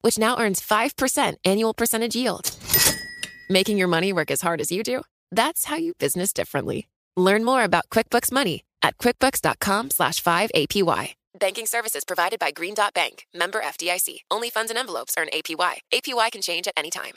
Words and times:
which 0.00 0.18
now 0.18 0.38
earns 0.38 0.60
5% 0.60 1.34
annual 1.44 1.74
percentage 1.74 2.16
yield. 2.16 2.50
Making 3.48 3.78
your 3.78 3.88
money 3.88 4.12
work 4.12 4.30
as 4.30 4.40
hard 4.40 4.60
as 4.60 4.70
you 4.70 4.82
do? 4.82 5.02
That's 5.30 5.64
how 5.66 5.76
you 5.76 5.94
business 5.94 6.32
differently. 6.32 6.88
Learn 7.16 7.44
more 7.44 7.64
about 7.64 7.88
QuickBooks 7.90 8.30
Money 8.30 8.64
at 8.82 8.98
quickbooks.com 8.98 9.90
slash 9.90 10.22
5APY. 10.22 11.14
Banking 11.38 11.66
services 11.66 12.04
provided 12.04 12.38
by 12.38 12.50
Green 12.50 12.74
Dot 12.74 12.94
Bank, 12.94 13.26
member 13.34 13.60
FDIC. 13.60 14.20
Only 14.30 14.50
funds 14.50 14.70
and 14.70 14.78
envelopes 14.78 15.14
earn 15.18 15.28
APY. 15.32 15.78
APY 15.92 16.32
can 16.32 16.42
change 16.42 16.66
at 16.66 16.74
any 16.76 16.90
time. 16.90 17.14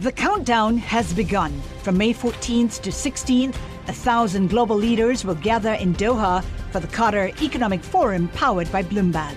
The 0.00 0.12
countdown 0.12 0.78
has 0.78 1.12
begun. 1.12 1.52
From 1.82 1.96
May 1.96 2.12
14th 2.12 2.80
to 2.80 2.90
16th, 2.90 3.56
a 3.88 3.92
thousand 3.92 4.50
global 4.50 4.76
leaders 4.76 5.24
will 5.24 5.34
gather 5.36 5.74
in 5.74 5.94
Doha 5.94 6.42
for 6.70 6.80
the 6.80 6.88
Qatar 6.88 7.40
Economic 7.42 7.82
Forum 7.82 8.28
powered 8.28 8.70
by 8.72 8.82
Bloomberg. 8.82 9.36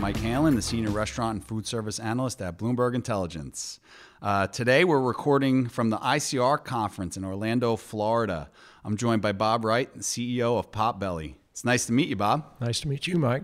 Mike 0.00 0.16
Halen, 0.16 0.54
the 0.54 0.62
Senior 0.62 0.88
Restaurant 0.88 1.34
and 1.34 1.44
Food 1.44 1.66
Service 1.66 1.98
Analyst 1.98 2.40
at 2.40 2.56
Bloomberg 2.56 2.94
Intelligence. 2.94 3.80
Uh, 4.22 4.46
today, 4.46 4.82
we're 4.82 4.98
recording 4.98 5.68
from 5.68 5.90
the 5.90 5.98
ICR 5.98 6.64
conference 6.64 7.18
in 7.18 7.24
Orlando, 7.24 7.76
Florida. 7.76 8.48
I'm 8.82 8.96
joined 8.96 9.20
by 9.20 9.32
Bob 9.32 9.62
Wright, 9.62 9.94
CEO 9.98 10.58
of 10.58 10.72
Potbelly. 10.72 11.34
It's 11.50 11.66
nice 11.66 11.84
to 11.84 11.92
meet 11.92 12.08
you, 12.08 12.16
Bob. 12.16 12.46
Nice 12.62 12.80
to 12.80 12.88
meet 12.88 13.06
you, 13.06 13.18
Mike. 13.18 13.42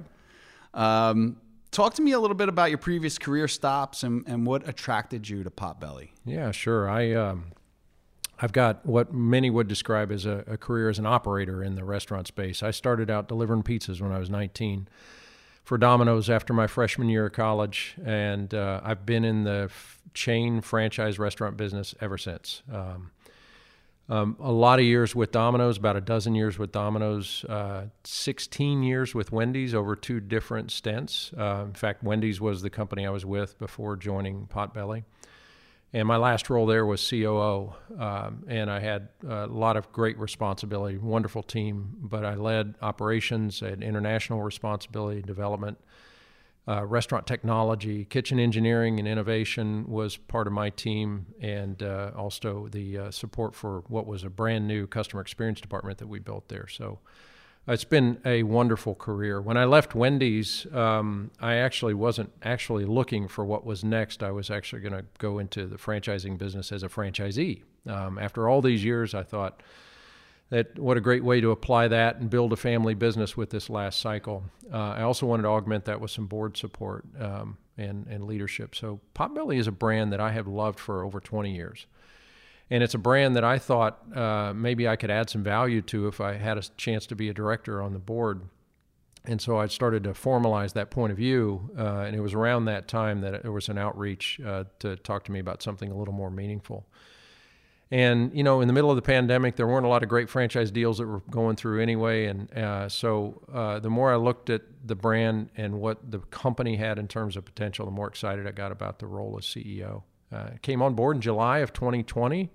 Um, 0.72 1.36
talk 1.72 1.92
to 1.94 2.02
me 2.02 2.12
a 2.12 2.18
little 2.18 2.34
bit 2.34 2.48
about 2.48 2.70
your 2.70 2.78
previous 2.78 3.18
career 3.18 3.48
stops 3.48 4.02
and, 4.02 4.24
and 4.26 4.46
what 4.46 4.66
attracted 4.66 5.28
you 5.28 5.44
to 5.44 5.50
Potbelly. 5.50 6.12
Yeah, 6.24 6.52
sure. 6.52 6.88
I 6.88 7.12
um, 7.12 7.52
I've 8.40 8.52
got 8.52 8.86
what 8.86 9.12
many 9.12 9.50
would 9.50 9.68
describe 9.68 10.10
as 10.10 10.24
a, 10.24 10.42
a, 10.46 10.56
career 10.56 10.88
as 10.88 10.98
an 10.98 11.04
operator 11.04 11.62
in 11.62 11.74
the 11.74 11.84
restaurant 11.84 12.26
space. 12.26 12.62
I 12.62 12.70
started 12.70 13.10
out 13.10 13.28
delivering 13.28 13.62
pizzas 13.62 14.00
when 14.00 14.10
I 14.10 14.18
was 14.18 14.30
19 14.30 14.88
for 15.66 15.76
Domino's 15.76 16.30
after 16.30 16.54
my 16.54 16.68
freshman 16.68 17.08
year 17.08 17.26
of 17.26 17.32
college, 17.32 17.96
and 18.04 18.54
uh, 18.54 18.80
I've 18.84 19.04
been 19.04 19.24
in 19.24 19.42
the 19.42 19.64
f- 19.64 20.00
chain 20.14 20.60
franchise 20.60 21.18
restaurant 21.18 21.56
business 21.56 21.92
ever 22.00 22.16
since. 22.16 22.62
Um, 22.72 23.10
um, 24.08 24.36
a 24.38 24.52
lot 24.52 24.78
of 24.78 24.84
years 24.84 25.16
with 25.16 25.32
Domino's, 25.32 25.76
about 25.76 25.96
a 25.96 26.00
dozen 26.00 26.36
years 26.36 26.56
with 26.56 26.70
Domino's, 26.70 27.44
uh, 27.48 27.86
16 28.04 28.84
years 28.84 29.12
with 29.12 29.32
Wendy's 29.32 29.74
over 29.74 29.96
two 29.96 30.20
different 30.20 30.70
stints. 30.70 31.32
Uh, 31.36 31.64
in 31.66 31.74
fact, 31.74 32.04
Wendy's 32.04 32.40
was 32.40 32.62
the 32.62 32.70
company 32.70 33.04
I 33.04 33.10
was 33.10 33.26
with 33.26 33.58
before 33.58 33.96
joining 33.96 34.46
Potbelly. 34.46 35.02
And 35.96 36.06
my 36.06 36.18
last 36.18 36.50
role 36.50 36.66
there 36.66 36.84
was 36.84 37.08
COO, 37.08 37.72
um, 37.98 38.44
and 38.48 38.70
I 38.70 38.80
had 38.80 39.08
a 39.26 39.46
lot 39.46 39.78
of 39.78 39.90
great 39.92 40.18
responsibility, 40.18 40.98
wonderful 40.98 41.42
team. 41.42 41.96
But 42.02 42.22
I 42.22 42.34
led 42.34 42.74
operations, 42.82 43.62
I 43.62 43.70
had 43.70 43.82
international 43.82 44.42
responsibility, 44.42 45.22
development, 45.22 45.78
uh, 46.68 46.84
restaurant 46.84 47.26
technology, 47.26 48.04
kitchen 48.04 48.38
engineering, 48.38 48.98
and 48.98 49.08
innovation 49.08 49.86
was 49.88 50.18
part 50.18 50.46
of 50.46 50.52
my 50.52 50.68
team, 50.68 51.28
and 51.40 51.82
uh, 51.82 52.10
also 52.14 52.68
the 52.70 52.98
uh, 52.98 53.10
support 53.10 53.54
for 53.54 53.82
what 53.88 54.06
was 54.06 54.22
a 54.22 54.28
brand 54.28 54.68
new 54.68 54.86
customer 54.86 55.22
experience 55.22 55.62
department 55.62 55.96
that 55.96 56.08
we 56.08 56.18
built 56.18 56.46
there. 56.48 56.68
So 56.68 56.98
it's 57.68 57.84
been 57.84 58.18
a 58.24 58.44
wonderful 58.44 58.94
career. 58.94 59.40
When 59.40 59.56
I 59.56 59.64
left 59.64 59.94
Wendy's, 59.94 60.66
um, 60.72 61.30
I 61.40 61.56
actually 61.56 61.94
wasn't 61.94 62.30
actually 62.42 62.84
looking 62.84 63.26
for 63.26 63.44
what 63.44 63.66
was 63.66 63.82
next. 63.82 64.22
I 64.22 64.30
was 64.30 64.50
actually 64.50 64.82
going 64.82 64.92
to 64.92 65.04
go 65.18 65.38
into 65.38 65.66
the 65.66 65.76
franchising 65.76 66.38
business 66.38 66.70
as 66.70 66.82
a 66.82 66.88
franchisee. 66.88 67.62
Um, 67.88 68.18
after 68.18 68.48
all 68.48 68.62
these 68.62 68.84
years, 68.84 69.14
I 69.14 69.24
thought 69.24 69.62
that 70.50 70.78
what 70.78 70.96
a 70.96 71.00
great 71.00 71.24
way 71.24 71.40
to 71.40 71.50
apply 71.50 71.88
that 71.88 72.16
and 72.16 72.30
build 72.30 72.52
a 72.52 72.56
family 72.56 72.94
business 72.94 73.36
with 73.36 73.50
this 73.50 73.68
last 73.68 74.00
cycle. 74.00 74.44
Uh, 74.72 74.76
I 74.76 75.02
also 75.02 75.26
wanted 75.26 75.42
to 75.42 75.48
augment 75.48 75.86
that 75.86 76.00
with 76.00 76.12
some 76.12 76.26
board 76.26 76.56
support 76.56 77.04
um, 77.18 77.58
and, 77.76 78.06
and 78.06 78.24
leadership. 78.24 78.76
So 78.76 79.00
Potbelly 79.14 79.58
is 79.58 79.66
a 79.66 79.72
brand 79.72 80.12
that 80.12 80.20
I 80.20 80.30
have 80.30 80.46
loved 80.46 80.78
for 80.78 81.02
over 81.02 81.18
20 81.18 81.52
years 81.52 81.86
and 82.70 82.82
it's 82.82 82.94
a 82.94 82.98
brand 82.98 83.36
that 83.36 83.44
I 83.44 83.58
thought 83.58 84.00
uh, 84.16 84.52
maybe 84.54 84.88
I 84.88 84.96
could 84.96 85.10
add 85.10 85.30
some 85.30 85.42
value 85.42 85.82
to 85.82 86.08
if 86.08 86.20
I 86.20 86.34
had 86.34 86.58
a 86.58 86.62
chance 86.76 87.06
to 87.06 87.14
be 87.14 87.28
a 87.28 87.34
director 87.34 87.80
on 87.80 87.92
the 87.92 87.98
board. 87.98 88.42
And 89.24 89.40
so 89.40 89.58
I 89.58 89.66
started 89.66 90.04
to 90.04 90.12
formalize 90.12 90.72
that 90.74 90.90
point 90.90 91.10
of 91.10 91.16
view, 91.16 91.70
uh, 91.76 92.00
and 92.00 92.14
it 92.14 92.20
was 92.20 92.34
around 92.34 92.66
that 92.66 92.86
time 92.86 93.20
that 93.22 93.42
there 93.42 93.52
was 93.52 93.68
an 93.68 93.78
outreach 93.78 94.40
uh, 94.44 94.64
to 94.80 94.96
talk 94.96 95.24
to 95.24 95.32
me 95.32 95.40
about 95.40 95.62
something 95.62 95.90
a 95.90 95.96
little 95.96 96.14
more 96.14 96.30
meaningful. 96.30 96.86
And 97.90 98.34
you 98.34 98.42
know, 98.42 98.60
in 98.60 98.66
the 98.66 98.74
middle 98.74 98.90
of 98.90 98.96
the 98.96 99.02
pandemic, 99.02 99.56
there 99.56 99.66
weren't 99.66 99.86
a 99.86 99.88
lot 99.88 100.02
of 100.02 100.08
great 100.08 100.28
franchise 100.28 100.72
deals 100.72 100.98
that 100.98 101.06
were 101.06 101.20
going 101.30 101.54
through 101.54 101.80
anyway. 101.80 102.26
And 102.26 102.52
uh, 102.56 102.88
so, 102.88 103.42
uh, 103.52 103.78
the 103.78 103.90
more 103.90 104.12
I 104.12 104.16
looked 104.16 104.50
at 104.50 104.62
the 104.84 104.96
brand 104.96 105.50
and 105.56 105.80
what 105.80 106.10
the 106.10 106.18
company 106.18 106.76
had 106.76 106.98
in 106.98 107.06
terms 107.06 107.36
of 107.36 107.44
potential, 107.44 107.84
the 107.84 107.92
more 107.92 108.08
excited 108.08 108.46
I 108.46 108.50
got 108.50 108.72
about 108.72 108.98
the 108.98 109.06
role 109.06 109.36
as 109.38 109.44
CEO. 109.44 110.02
Uh, 110.32 110.50
came 110.62 110.82
on 110.82 110.94
board 110.94 111.16
in 111.16 111.22
July 111.22 111.58
of 111.58 111.72
2020 111.72 112.50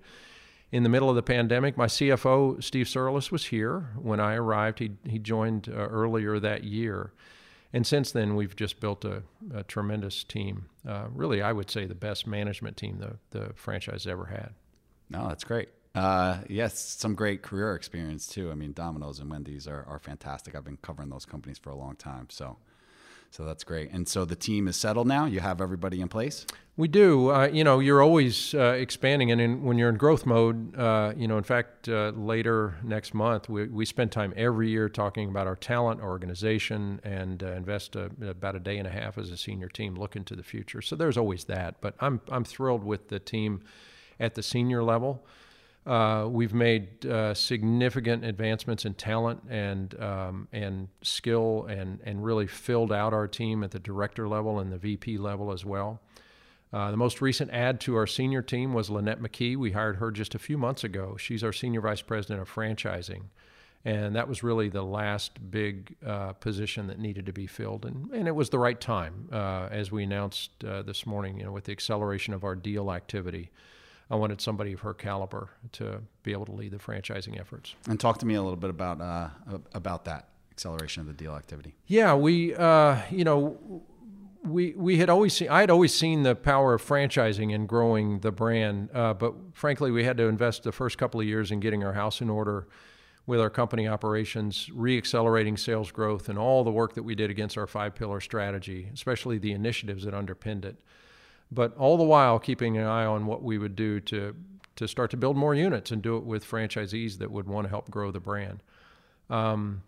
in 0.70 0.82
the 0.82 0.88
middle 0.88 1.08
of 1.08 1.16
the 1.16 1.22
pandemic. 1.22 1.76
My 1.76 1.86
CFO, 1.86 2.62
Steve 2.62 2.86
Cirulis, 2.86 3.30
was 3.30 3.46
here 3.46 3.90
when 3.96 4.20
I 4.20 4.34
arrived. 4.34 4.78
He, 4.78 4.92
he 5.08 5.18
joined 5.18 5.68
uh, 5.68 5.72
earlier 5.72 6.38
that 6.38 6.64
year. 6.64 7.12
And 7.72 7.86
since 7.86 8.12
then, 8.12 8.34
we've 8.36 8.54
just 8.54 8.80
built 8.80 9.04
a, 9.04 9.22
a 9.54 9.62
tremendous 9.62 10.24
team. 10.24 10.66
Uh, 10.86 11.06
really, 11.10 11.40
I 11.40 11.52
would 11.52 11.70
say 11.70 11.86
the 11.86 11.94
best 11.94 12.26
management 12.26 12.76
team 12.76 12.98
the, 12.98 13.16
the 13.38 13.52
franchise 13.54 14.06
ever 14.06 14.26
had. 14.26 14.50
No, 15.08 15.28
that's 15.28 15.44
great. 15.44 15.68
Uh, 15.94 16.38
yes, 16.48 16.78
some 16.78 17.14
great 17.14 17.42
career 17.42 17.74
experience 17.74 18.26
too. 18.26 18.50
I 18.50 18.54
mean, 18.54 18.72
Domino's 18.72 19.18
and 19.20 19.30
Wendy's 19.30 19.66
are, 19.66 19.84
are 19.86 19.98
fantastic. 19.98 20.54
I've 20.54 20.64
been 20.64 20.78
covering 20.78 21.10
those 21.10 21.26
companies 21.26 21.58
for 21.58 21.70
a 21.70 21.76
long 21.76 21.96
time. 21.96 22.28
So 22.30 22.56
so 23.32 23.46
that's 23.46 23.64
great. 23.64 23.90
And 23.92 24.06
so 24.06 24.26
the 24.26 24.36
team 24.36 24.68
is 24.68 24.76
settled 24.76 25.06
now. 25.06 25.24
You 25.24 25.40
have 25.40 25.62
everybody 25.62 26.02
in 26.02 26.08
place. 26.08 26.46
We 26.76 26.86
do. 26.86 27.30
Uh, 27.30 27.46
you 27.46 27.64
know, 27.64 27.78
you're 27.80 28.02
always 28.02 28.52
uh, 28.52 28.76
expanding, 28.78 29.30
and 29.30 29.40
in, 29.40 29.62
when 29.62 29.78
you're 29.78 29.88
in 29.88 29.96
growth 29.96 30.26
mode, 30.26 30.76
uh, 30.76 31.14
you 31.16 31.26
know, 31.26 31.38
in 31.38 31.44
fact, 31.44 31.88
uh, 31.88 32.12
later 32.14 32.76
next 32.82 33.14
month, 33.14 33.48
we, 33.48 33.68
we 33.68 33.86
spend 33.86 34.12
time 34.12 34.34
every 34.36 34.68
year 34.68 34.90
talking 34.90 35.30
about 35.30 35.46
our 35.46 35.56
talent, 35.56 36.02
our 36.02 36.10
organization, 36.10 37.00
and 37.04 37.42
uh, 37.42 37.52
invest 37.52 37.96
a, 37.96 38.10
about 38.26 38.54
a 38.54 38.60
day 38.60 38.76
and 38.76 38.86
a 38.86 38.90
half 38.90 39.16
as 39.16 39.30
a 39.30 39.36
senior 39.38 39.68
team 39.68 39.94
looking 39.94 40.24
to 40.24 40.36
the 40.36 40.42
future. 40.42 40.82
So 40.82 40.94
there's 40.94 41.16
always 41.16 41.44
that. 41.44 41.80
But 41.80 41.94
I'm 42.00 42.20
I'm 42.30 42.44
thrilled 42.44 42.84
with 42.84 43.08
the 43.08 43.18
team 43.18 43.62
at 44.20 44.34
the 44.34 44.42
senior 44.42 44.82
level. 44.82 45.24
Uh, 45.84 46.28
we've 46.30 46.54
made 46.54 47.04
uh, 47.06 47.34
significant 47.34 48.24
advancements 48.24 48.84
in 48.84 48.94
talent 48.94 49.42
and 49.48 50.00
um, 50.00 50.46
and 50.52 50.86
skill, 51.02 51.66
and 51.68 51.98
and 52.04 52.22
really 52.24 52.46
filled 52.46 52.92
out 52.92 53.12
our 53.12 53.26
team 53.26 53.64
at 53.64 53.72
the 53.72 53.80
director 53.80 54.28
level 54.28 54.60
and 54.60 54.72
the 54.72 54.78
VP 54.78 55.18
level 55.18 55.50
as 55.50 55.64
well. 55.64 56.00
Uh, 56.72 56.90
the 56.90 56.96
most 56.96 57.20
recent 57.20 57.50
add 57.50 57.80
to 57.80 57.96
our 57.96 58.06
senior 58.06 58.42
team 58.42 58.72
was 58.72 58.90
Lynette 58.90 59.20
McKee. 59.20 59.56
We 59.56 59.72
hired 59.72 59.96
her 59.96 60.10
just 60.12 60.34
a 60.34 60.38
few 60.38 60.56
months 60.56 60.84
ago. 60.84 61.16
She's 61.18 61.42
our 61.42 61.52
senior 61.52 61.80
vice 61.80 62.00
president 62.00 62.40
of 62.40 62.48
franchising, 62.48 63.24
and 63.84 64.14
that 64.14 64.28
was 64.28 64.44
really 64.44 64.68
the 64.68 64.84
last 64.84 65.50
big 65.50 65.96
uh, 66.06 66.32
position 66.34 66.86
that 66.86 67.00
needed 67.00 67.26
to 67.26 67.32
be 67.32 67.48
filled, 67.48 67.84
and 67.84 68.08
and 68.12 68.28
it 68.28 68.36
was 68.36 68.50
the 68.50 68.58
right 68.60 68.80
time 68.80 69.28
uh, 69.32 69.66
as 69.72 69.90
we 69.90 70.04
announced 70.04 70.64
uh, 70.64 70.82
this 70.82 71.06
morning. 71.06 71.40
You 71.40 71.46
know, 71.46 71.52
with 71.52 71.64
the 71.64 71.72
acceleration 71.72 72.34
of 72.34 72.44
our 72.44 72.54
deal 72.54 72.92
activity 72.92 73.50
I 74.10 74.16
wanted 74.16 74.40
somebody 74.40 74.72
of 74.72 74.80
her 74.80 74.94
caliber 74.94 75.50
to 75.72 76.02
be 76.22 76.32
able 76.32 76.46
to 76.46 76.52
lead 76.52 76.72
the 76.72 76.78
franchising 76.78 77.40
efforts. 77.40 77.74
And 77.88 77.98
talk 77.98 78.18
to 78.18 78.26
me 78.26 78.34
a 78.34 78.42
little 78.42 78.56
bit 78.56 78.70
about 78.70 79.00
uh, 79.00 79.28
about 79.74 80.04
that 80.04 80.28
acceleration 80.50 81.00
of 81.00 81.06
the 81.06 81.12
deal 81.12 81.34
activity. 81.34 81.74
Yeah, 81.86 82.14
we 82.14 82.54
uh, 82.54 82.98
you 83.10 83.24
know 83.24 83.82
we 84.44 84.74
we 84.76 84.98
had 84.98 85.08
always 85.08 85.32
seen 85.34 85.48
I 85.48 85.60
had 85.60 85.70
always 85.70 85.94
seen 85.94 86.22
the 86.22 86.34
power 86.34 86.74
of 86.74 86.82
franchising 86.82 87.54
and 87.54 87.68
growing 87.68 88.20
the 88.20 88.32
brand, 88.32 88.90
uh, 88.94 89.14
but 89.14 89.34
frankly, 89.52 89.90
we 89.90 90.04
had 90.04 90.16
to 90.18 90.24
invest 90.24 90.64
the 90.64 90.72
first 90.72 90.98
couple 90.98 91.20
of 91.20 91.26
years 91.26 91.50
in 91.50 91.60
getting 91.60 91.84
our 91.84 91.92
house 91.92 92.20
in 92.20 92.30
order 92.30 92.68
with 93.24 93.40
our 93.40 93.50
company 93.50 93.86
operations, 93.86 94.68
re-accelerating 94.74 95.56
sales 95.56 95.92
growth, 95.92 96.28
and 96.28 96.36
all 96.38 96.64
the 96.64 96.72
work 96.72 96.94
that 96.94 97.04
we 97.04 97.14
did 97.14 97.30
against 97.30 97.56
our 97.56 97.68
five 97.68 97.94
pillar 97.94 98.20
strategy, 98.20 98.88
especially 98.92 99.38
the 99.38 99.52
initiatives 99.52 100.04
that 100.04 100.12
underpinned 100.12 100.64
it. 100.64 100.76
But 101.52 101.76
all 101.76 101.96
the 101.96 102.04
while 102.04 102.38
keeping 102.38 102.78
an 102.78 102.86
eye 102.86 103.04
on 103.04 103.26
what 103.26 103.42
we 103.42 103.58
would 103.58 103.76
do 103.76 104.00
to 104.00 104.34
to 104.74 104.88
start 104.88 105.10
to 105.10 105.16
build 105.18 105.36
more 105.36 105.54
units 105.54 105.90
and 105.90 106.00
do 106.00 106.16
it 106.16 106.24
with 106.24 106.48
franchisees 106.48 107.18
that 107.18 107.30
would 107.30 107.46
want 107.46 107.66
to 107.66 107.68
help 107.68 107.90
grow 107.90 108.10
the 108.10 108.20
brand. 108.20 108.62
Um, 109.28 109.82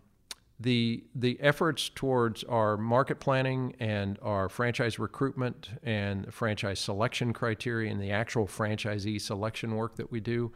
the 0.59 1.03
the 1.13 1.39
efforts 1.41 1.89
towards 1.89 2.43
our 2.45 2.77
market 2.77 3.19
planning 3.19 3.75
and 3.79 4.17
our 4.21 4.47
franchise 4.47 4.97
recruitment 4.97 5.69
and 5.83 6.33
franchise 6.33 6.79
selection 6.79 7.33
criteria 7.33 7.91
and 7.91 8.01
the 8.01 8.11
actual 8.11 8.47
franchisee 8.47 9.19
selection 9.19 9.75
work 9.75 9.97
that 9.97 10.11
we 10.11 10.19
do 10.21 10.53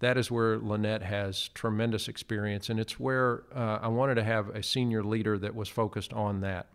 that 0.00 0.16
is 0.16 0.30
where 0.30 0.58
Lynette 0.58 1.02
has 1.02 1.48
tremendous 1.48 2.08
experience 2.08 2.68
and 2.68 2.78
it's 2.78 3.00
where 3.00 3.44
uh, 3.54 3.78
I 3.80 3.88
wanted 3.88 4.16
to 4.16 4.24
have 4.24 4.50
a 4.50 4.62
senior 4.62 5.02
leader 5.02 5.38
that 5.38 5.54
was 5.54 5.68
focused 5.68 6.12
on 6.12 6.42
that 6.42 6.66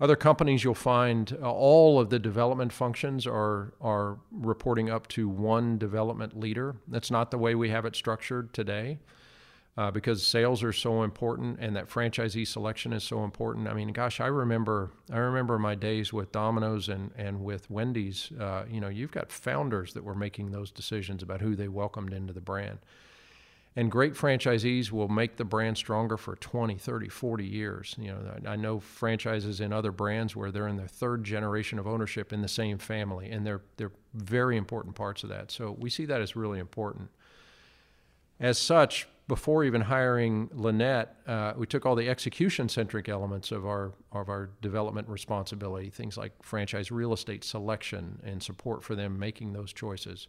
other 0.00 0.16
companies 0.16 0.64
you'll 0.64 0.74
find 0.74 1.36
uh, 1.42 1.50
all 1.50 1.98
of 1.98 2.10
the 2.10 2.18
development 2.18 2.72
functions 2.72 3.26
are 3.26 3.72
are 3.80 4.18
reporting 4.30 4.90
up 4.90 5.08
to 5.08 5.28
one 5.28 5.78
development 5.78 6.38
leader 6.38 6.76
that's 6.88 7.10
not 7.10 7.30
the 7.30 7.38
way 7.38 7.54
we 7.54 7.70
have 7.70 7.84
it 7.84 7.96
structured 7.96 8.52
today 8.52 8.98
uh, 9.78 9.92
because 9.92 10.26
sales 10.26 10.64
are 10.64 10.72
so 10.72 11.04
important 11.04 11.56
and 11.60 11.76
that 11.76 11.88
franchisee 11.88 12.44
selection 12.44 12.92
is 12.92 13.04
so 13.04 13.22
important. 13.22 13.68
I 13.68 13.74
mean, 13.74 13.92
gosh, 13.92 14.18
I 14.18 14.26
remember 14.26 14.90
I 15.10 15.18
remember 15.18 15.56
my 15.56 15.76
days 15.76 16.12
with 16.12 16.32
Domino's 16.32 16.88
and 16.88 17.12
and 17.16 17.44
with 17.44 17.70
Wendy's. 17.70 18.32
Uh, 18.38 18.64
you 18.68 18.80
know, 18.80 18.88
you've 18.88 19.12
got 19.12 19.30
founders 19.30 19.92
that 19.94 20.02
were 20.02 20.16
making 20.16 20.50
those 20.50 20.72
decisions 20.72 21.22
about 21.22 21.40
who 21.40 21.54
they 21.54 21.68
welcomed 21.68 22.12
into 22.12 22.32
the 22.32 22.40
brand. 22.40 22.80
And 23.78 23.92
great 23.92 24.14
franchisees 24.14 24.90
will 24.90 25.06
make 25.06 25.36
the 25.36 25.44
brand 25.44 25.76
stronger 25.76 26.16
for 26.16 26.34
20, 26.34 26.74
30, 26.78 27.08
40 27.08 27.46
years. 27.46 27.94
You 27.96 28.08
know, 28.08 28.36
I 28.44 28.56
know 28.56 28.80
franchises 28.80 29.60
in 29.60 29.72
other 29.72 29.92
brands 29.92 30.34
where 30.34 30.50
they're 30.50 30.66
in 30.66 30.76
their 30.76 30.88
third 30.88 31.22
generation 31.22 31.78
of 31.78 31.86
ownership 31.86 32.32
in 32.32 32.42
the 32.42 32.48
same 32.48 32.78
family, 32.78 33.30
and 33.30 33.46
they're 33.46 33.60
they're 33.76 33.92
very 34.14 34.56
important 34.56 34.96
parts 34.96 35.22
of 35.22 35.28
that. 35.28 35.52
So 35.52 35.76
we 35.78 35.90
see 35.90 36.06
that 36.06 36.20
as 36.20 36.34
really 36.34 36.58
important. 36.58 37.08
As 38.40 38.58
such, 38.58 39.06
before 39.28 39.62
even 39.62 39.82
hiring 39.82 40.50
Lynette, 40.52 41.14
uh, 41.28 41.52
we 41.56 41.64
took 41.64 41.86
all 41.86 41.94
the 41.94 42.08
execution 42.08 42.68
centric 42.68 43.08
elements 43.08 43.52
of 43.52 43.64
our 43.64 43.92
of 44.10 44.28
our 44.28 44.50
development 44.60 45.08
responsibility, 45.08 45.88
things 45.88 46.16
like 46.16 46.32
franchise 46.42 46.90
real 46.90 47.12
estate 47.12 47.44
selection 47.44 48.18
and 48.24 48.42
support 48.42 48.82
for 48.82 48.96
them 48.96 49.20
making 49.20 49.52
those 49.52 49.72
choices, 49.72 50.26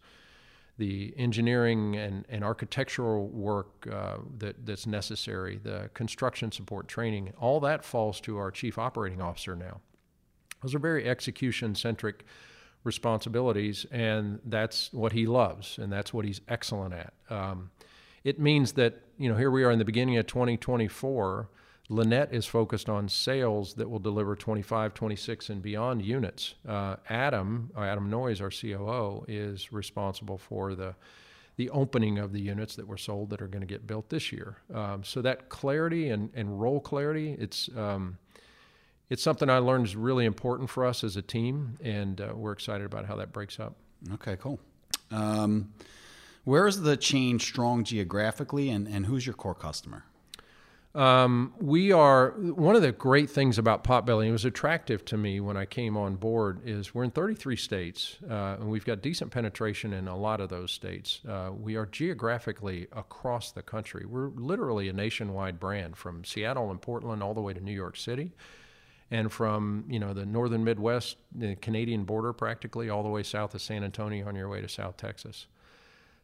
the 0.80 1.14
engineering 1.18 1.98
and, 1.98 2.26
and 2.30 2.44
architectural 2.44 3.28
work 3.28 3.88
uh, 3.92 4.18
that, 4.38 4.66
that's 4.66 4.88
necessary, 4.88 5.60
the 5.62 5.90
construction 5.94 6.52
support 6.52 6.88
training, 6.88 7.34
all 7.40 7.60
that 7.60 7.84
falls 7.84 8.20
to 8.22 8.38
our 8.38 8.50
chief 8.50 8.80
operating 8.80 9.22
officer 9.22 9.56
now. 9.56 9.82
Those 10.64 10.74
are 10.74 10.80
very 10.80 11.08
execution 11.08 11.76
centric 11.76 12.26
responsibilities, 12.86 13.86
and 13.92 14.40
that's 14.46 14.92
what 14.94 15.12
he 15.12 15.28
loves, 15.28 15.78
and 15.78 15.92
that's 15.92 16.14
what 16.14 16.24
he's 16.24 16.40
excellent 16.48 16.94
at. 16.94 17.14
Um, 17.30 17.72
it 18.24 18.40
means 18.40 18.74
that, 18.74 19.02
you 19.18 19.30
know, 19.30 19.36
here 19.36 19.52
we 19.52 19.64
are 19.64 19.72
in 19.72 19.80
the 19.80 19.86
beginning 19.86 20.18
of 20.18 20.28
2024. 20.28 21.50
Lynette 21.90 22.32
is 22.32 22.46
focused 22.46 22.88
on 22.88 23.10
sales 23.10 23.74
that 23.74 23.90
will 23.90 24.00
deliver 24.00 24.36
25, 24.36 24.94
26, 24.94 25.50
and 25.50 25.62
beyond 25.62 26.04
units. 26.04 26.54
Uh, 26.68 26.98
Adam, 27.10 27.72
Adam 27.76 28.10
Noyes, 28.10 28.40
our 28.42 28.52
COO, 28.52 29.26
is 29.28 29.74
responsible 29.74 30.38
for 30.38 30.76
the 30.76 30.96
the 31.58 31.70
opening 31.72 32.18
of 32.18 32.32
the 32.32 32.40
units 32.40 32.78
that 32.78 32.88
were 32.88 32.96
sold 32.96 33.30
that 33.30 33.42
are 33.42 33.48
going 33.48 33.60
to 33.60 33.68
get 33.68 33.86
built 33.86 34.08
this 34.08 34.32
year. 34.32 34.56
Um, 34.74 35.04
so 35.04 35.22
that 35.24 35.50
clarity 35.50 36.10
and, 36.10 36.30
and 36.34 36.62
role 36.62 36.80
clarity, 36.80 37.36
it's 37.38 37.70
um, 37.76 38.18
it's 39.10 39.22
something 39.22 39.50
I 39.50 39.58
learned 39.58 39.86
is 39.86 39.96
really 39.96 40.24
important 40.24 40.70
for 40.70 40.86
us 40.86 41.04
as 41.04 41.18
a 41.18 41.22
team, 41.22 41.76
and 41.84 42.22
uh, 42.22 42.32
we're 42.34 42.54
excited 42.54 42.86
about 42.86 43.08
how 43.08 43.18
that 43.18 43.34
breaks 43.34 43.60
up. 43.60 43.76
Okay, 44.14 44.38
cool. 44.38 44.58
Um, 45.12 45.74
where 46.46 46.66
is 46.66 46.82
the 46.82 46.96
chain 46.96 47.40
strong 47.40 47.84
geographically, 47.84 48.70
and, 48.70 48.88
and 48.88 49.08
who's 49.08 49.26
your 49.26 49.36
core 49.36 49.56
customer? 49.56 50.06
Um, 50.96 51.54
we 51.60 51.92
are 51.92 52.32
one 52.32 52.76
of 52.76 52.82
the 52.82 52.92
great 52.92 53.30
things 53.30 53.60
about 53.60 53.84
Potbelly. 53.84 54.28
It 54.28 54.32
was 54.32 54.46
attractive 54.46 55.06
to 55.06 55.18
me 55.18 55.40
when 55.40 55.56
I 55.56 55.66
came 55.66 55.96
on 55.96 56.16
board. 56.16 56.62
Is 56.66 56.96
we're 56.96 57.04
in 57.04 57.12
33 57.12 57.56
states, 57.58 58.18
uh, 58.28 58.58
and 58.60 58.70
we've 58.70 58.86
got 58.86 59.02
decent 59.02 59.30
penetration 59.30 59.94
in 59.94 60.08
a 60.08 60.18
lot 60.18 60.42
of 60.42 60.50
those 60.50 60.72
states. 60.72 61.22
Uh, 61.30 61.52
we 61.54 61.76
are 61.76 61.86
geographically 61.86 62.88
across 62.92 63.52
the 63.52 63.62
country. 63.62 64.06
We're 64.08 64.30
literally 64.30 64.90
a 64.90 64.94
nationwide 64.94 65.60
brand, 65.60 65.96
from 65.96 66.26
Seattle 66.26 66.72
and 66.72 66.82
Portland 66.82 67.22
all 67.22 67.36
the 67.36 67.42
way 67.42 67.54
to 67.54 67.62
New 67.62 67.72
York 67.72 67.96
City, 67.96 68.32
and 69.12 69.32
from 69.32 69.86
you 69.88 70.00
know 70.00 70.16
the 70.16 70.26
northern 70.26 70.64
Midwest, 70.64 71.18
the 71.36 71.56
Canadian 71.56 72.04
border, 72.04 72.34
practically 72.34 72.90
all 72.90 73.04
the 73.04 73.10
way 73.10 73.22
south 73.22 73.54
of 73.54 73.62
San 73.62 73.84
Antonio 73.84 74.28
on 74.28 74.36
your 74.36 74.50
way 74.50 74.60
to 74.60 74.68
South 74.68 74.98
Texas. 74.98 75.46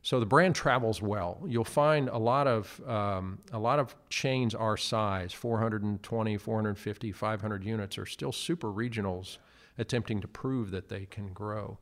So 0.06 0.20
the 0.20 0.26
brand 0.28 0.54
travels 0.54 1.02
well. 1.02 1.42
You'll 1.48 1.64
find 1.64 2.10
a 2.10 2.18
lot 2.20 2.46
of 2.46 2.80
um, 2.88 3.40
a 3.52 3.58
lot 3.58 3.80
of 3.80 3.96
chains 4.08 4.54
our 4.54 4.78
size, 4.78 5.34
420, 5.34 6.38
450, 6.38 7.12
500 7.12 7.64
units, 7.64 7.98
are 7.98 8.06
still 8.06 8.32
super 8.32 8.68
regionals, 8.68 9.40
attempting 9.80 10.22
to 10.22 10.28
prove 10.28 10.70
that 10.70 10.90
they 10.90 11.08
can 11.08 11.34
grow. 11.34 11.80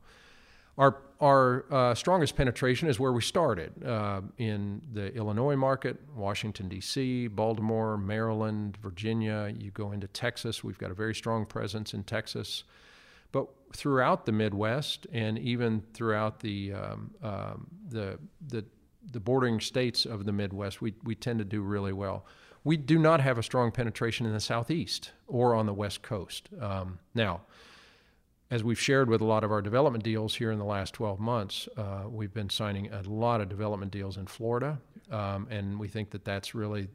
Our 0.78 1.02
our 1.20 1.66
uh, 1.70 1.94
strongest 1.94 2.34
penetration 2.34 2.88
is 2.88 2.98
where 2.98 3.12
we 3.12 3.20
started 3.20 3.84
uh, 3.84 4.22
in 4.38 4.80
the 4.94 5.14
Illinois 5.14 5.56
market, 5.56 6.00
Washington 6.16 6.70
D.C., 6.70 7.26
Baltimore, 7.26 7.98
Maryland, 7.98 8.78
Virginia. 8.78 9.52
You 9.54 9.70
go 9.70 9.92
into 9.92 10.06
Texas. 10.06 10.64
We've 10.64 10.78
got 10.78 10.90
a 10.90 10.94
very 10.94 11.14
strong 11.14 11.44
presence 11.44 11.92
in 11.92 12.04
Texas. 12.04 12.64
But 13.34 13.48
throughout 13.72 14.26
the 14.26 14.32
Midwest 14.32 15.08
and 15.12 15.40
even 15.40 15.82
throughout 15.92 16.38
the, 16.38 16.72
um, 16.72 17.10
um, 17.20 17.66
the, 17.88 18.20
the, 18.46 18.64
the 19.10 19.18
bordering 19.18 19.58
states 19.58 20.06
of 20.06 20.24
the 20.24 20.30
Midwest, 20.30 20.80
we, 20.80 20.94
we 21.02 21.16
tend 21.16 21.40
to 21.40 21.44
do 21.44 21.60
really 21.60 21.92
well. 21.92 22.26
We 22.62 22.76
do 22.76 22.96
not 22.96 23.20
have 23.20 23.36
a 23.36 23.42
strong 23.42 23.72
penetration 23.72 24.24
in 24.24 24.32
the 24.32 24.38
Southeast 24.38 25.10
or 25.26 25.56
on 25.56 25.66
the 25.66 25.74
West 25.74 26.00
Coast. 26.00 26.48
Um, 26.60 27.00
now, 27.12 27.40
as 28.52 28.62
we've 28.62 28.78
shared 28.78 29.10
with 29.10 29.20
a 29.20 29.24
lot 29.24 29.42
of 29.42 29.50
our 29.50 29.60
development 29.60 30.04
deals 30.04 30.36
here 30.36 30.52
in 30.52 30.60
the 30.60 30.64
last 30.64 30.94
12 30.94 31.18
months, 31.18 31.68
uh, 31.76 32.04
we've 32.08 32.32
been 32.32 32.50
signing 32.50 32.92
a 32.92 33.02
lot 33.02 33.40
of 33.40 33.48
development 33.48 33.90
deals 33.90 34.16
in 34.16 34.26
Florida, 34.28 34.78
um, 35.10 35.48
and 35.50 35.80
we 35.80 35.88
think 35.88 36.10
that 36.10 36.24
that's 36.24 36.54
really 36.54 36.86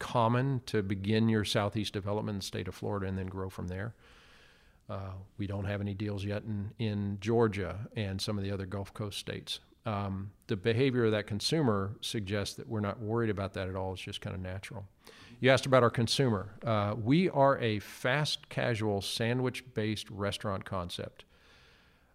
common 0.00 0.60
to 0.66 0.82
begin 0.82 1.28
your 1.28 1.44
Southeast 1.44 1.92
development 1.92 2.34
in 2.34 2.38
the 2.40 2.44
state 2.46 2.66
of 2.66 2.74
Florida 2.74 3.06
and 3.06 3.16
then 3.16 3.28
grow 3.28 3.48
from 3.48 3.68
there. 3.68 3.94
Uh, 4.88 5.12
we 5.38 5.46
don't 5.46 5.64
have 5.64 5.80
any 5.80 5.94
deals 5.94 6.24
yet 6.24 6.42
in, 6.42 6.70
in 6.78 7.18
Georgia 7.20 7.88
and 7.96 8.20
some 8.20 8.36
of 8.36 8.44
the 8.44 8.50
other 8.50 8.66
Gulf 8.66 8.92
Coast 8.92 9.18
states. 9.18 9.60
Um, 9.84 10.30
the 10.46 10.56
behavior 10.56 11.06
of 11.06 11.12
that 11.12 11.26
consumer 11.26 11.96
suggests 12.00 12.54
that 12.56 12.68
we're 12.68 12.80
not 12.80 13.00
worried 13.00 13.30
about 13.30 13.54
that 13.54 13.68
at 13.68 13.74
all. 13.74 13.92
It's 13.92 14.02
just 14.02 14.20
kind 14.20 14.34
of 14.34 14.42
natural. 14.42 14.84
You 15.40 15.50
asked 15.50 15.66
about 15.66 15.82
our 15.82 15.90
consumer. 15.90 16.54
Uh, 16.64 16.94
we 17.02 17.28
are 17.30 17.58
a 17.58 17.80
fast 17.80 18.48
casual 18.48 19.00
sandwich 19.00 19.64
based 19.74 20.08
restaurant 20.10 20.64
concept. 20.64 21.24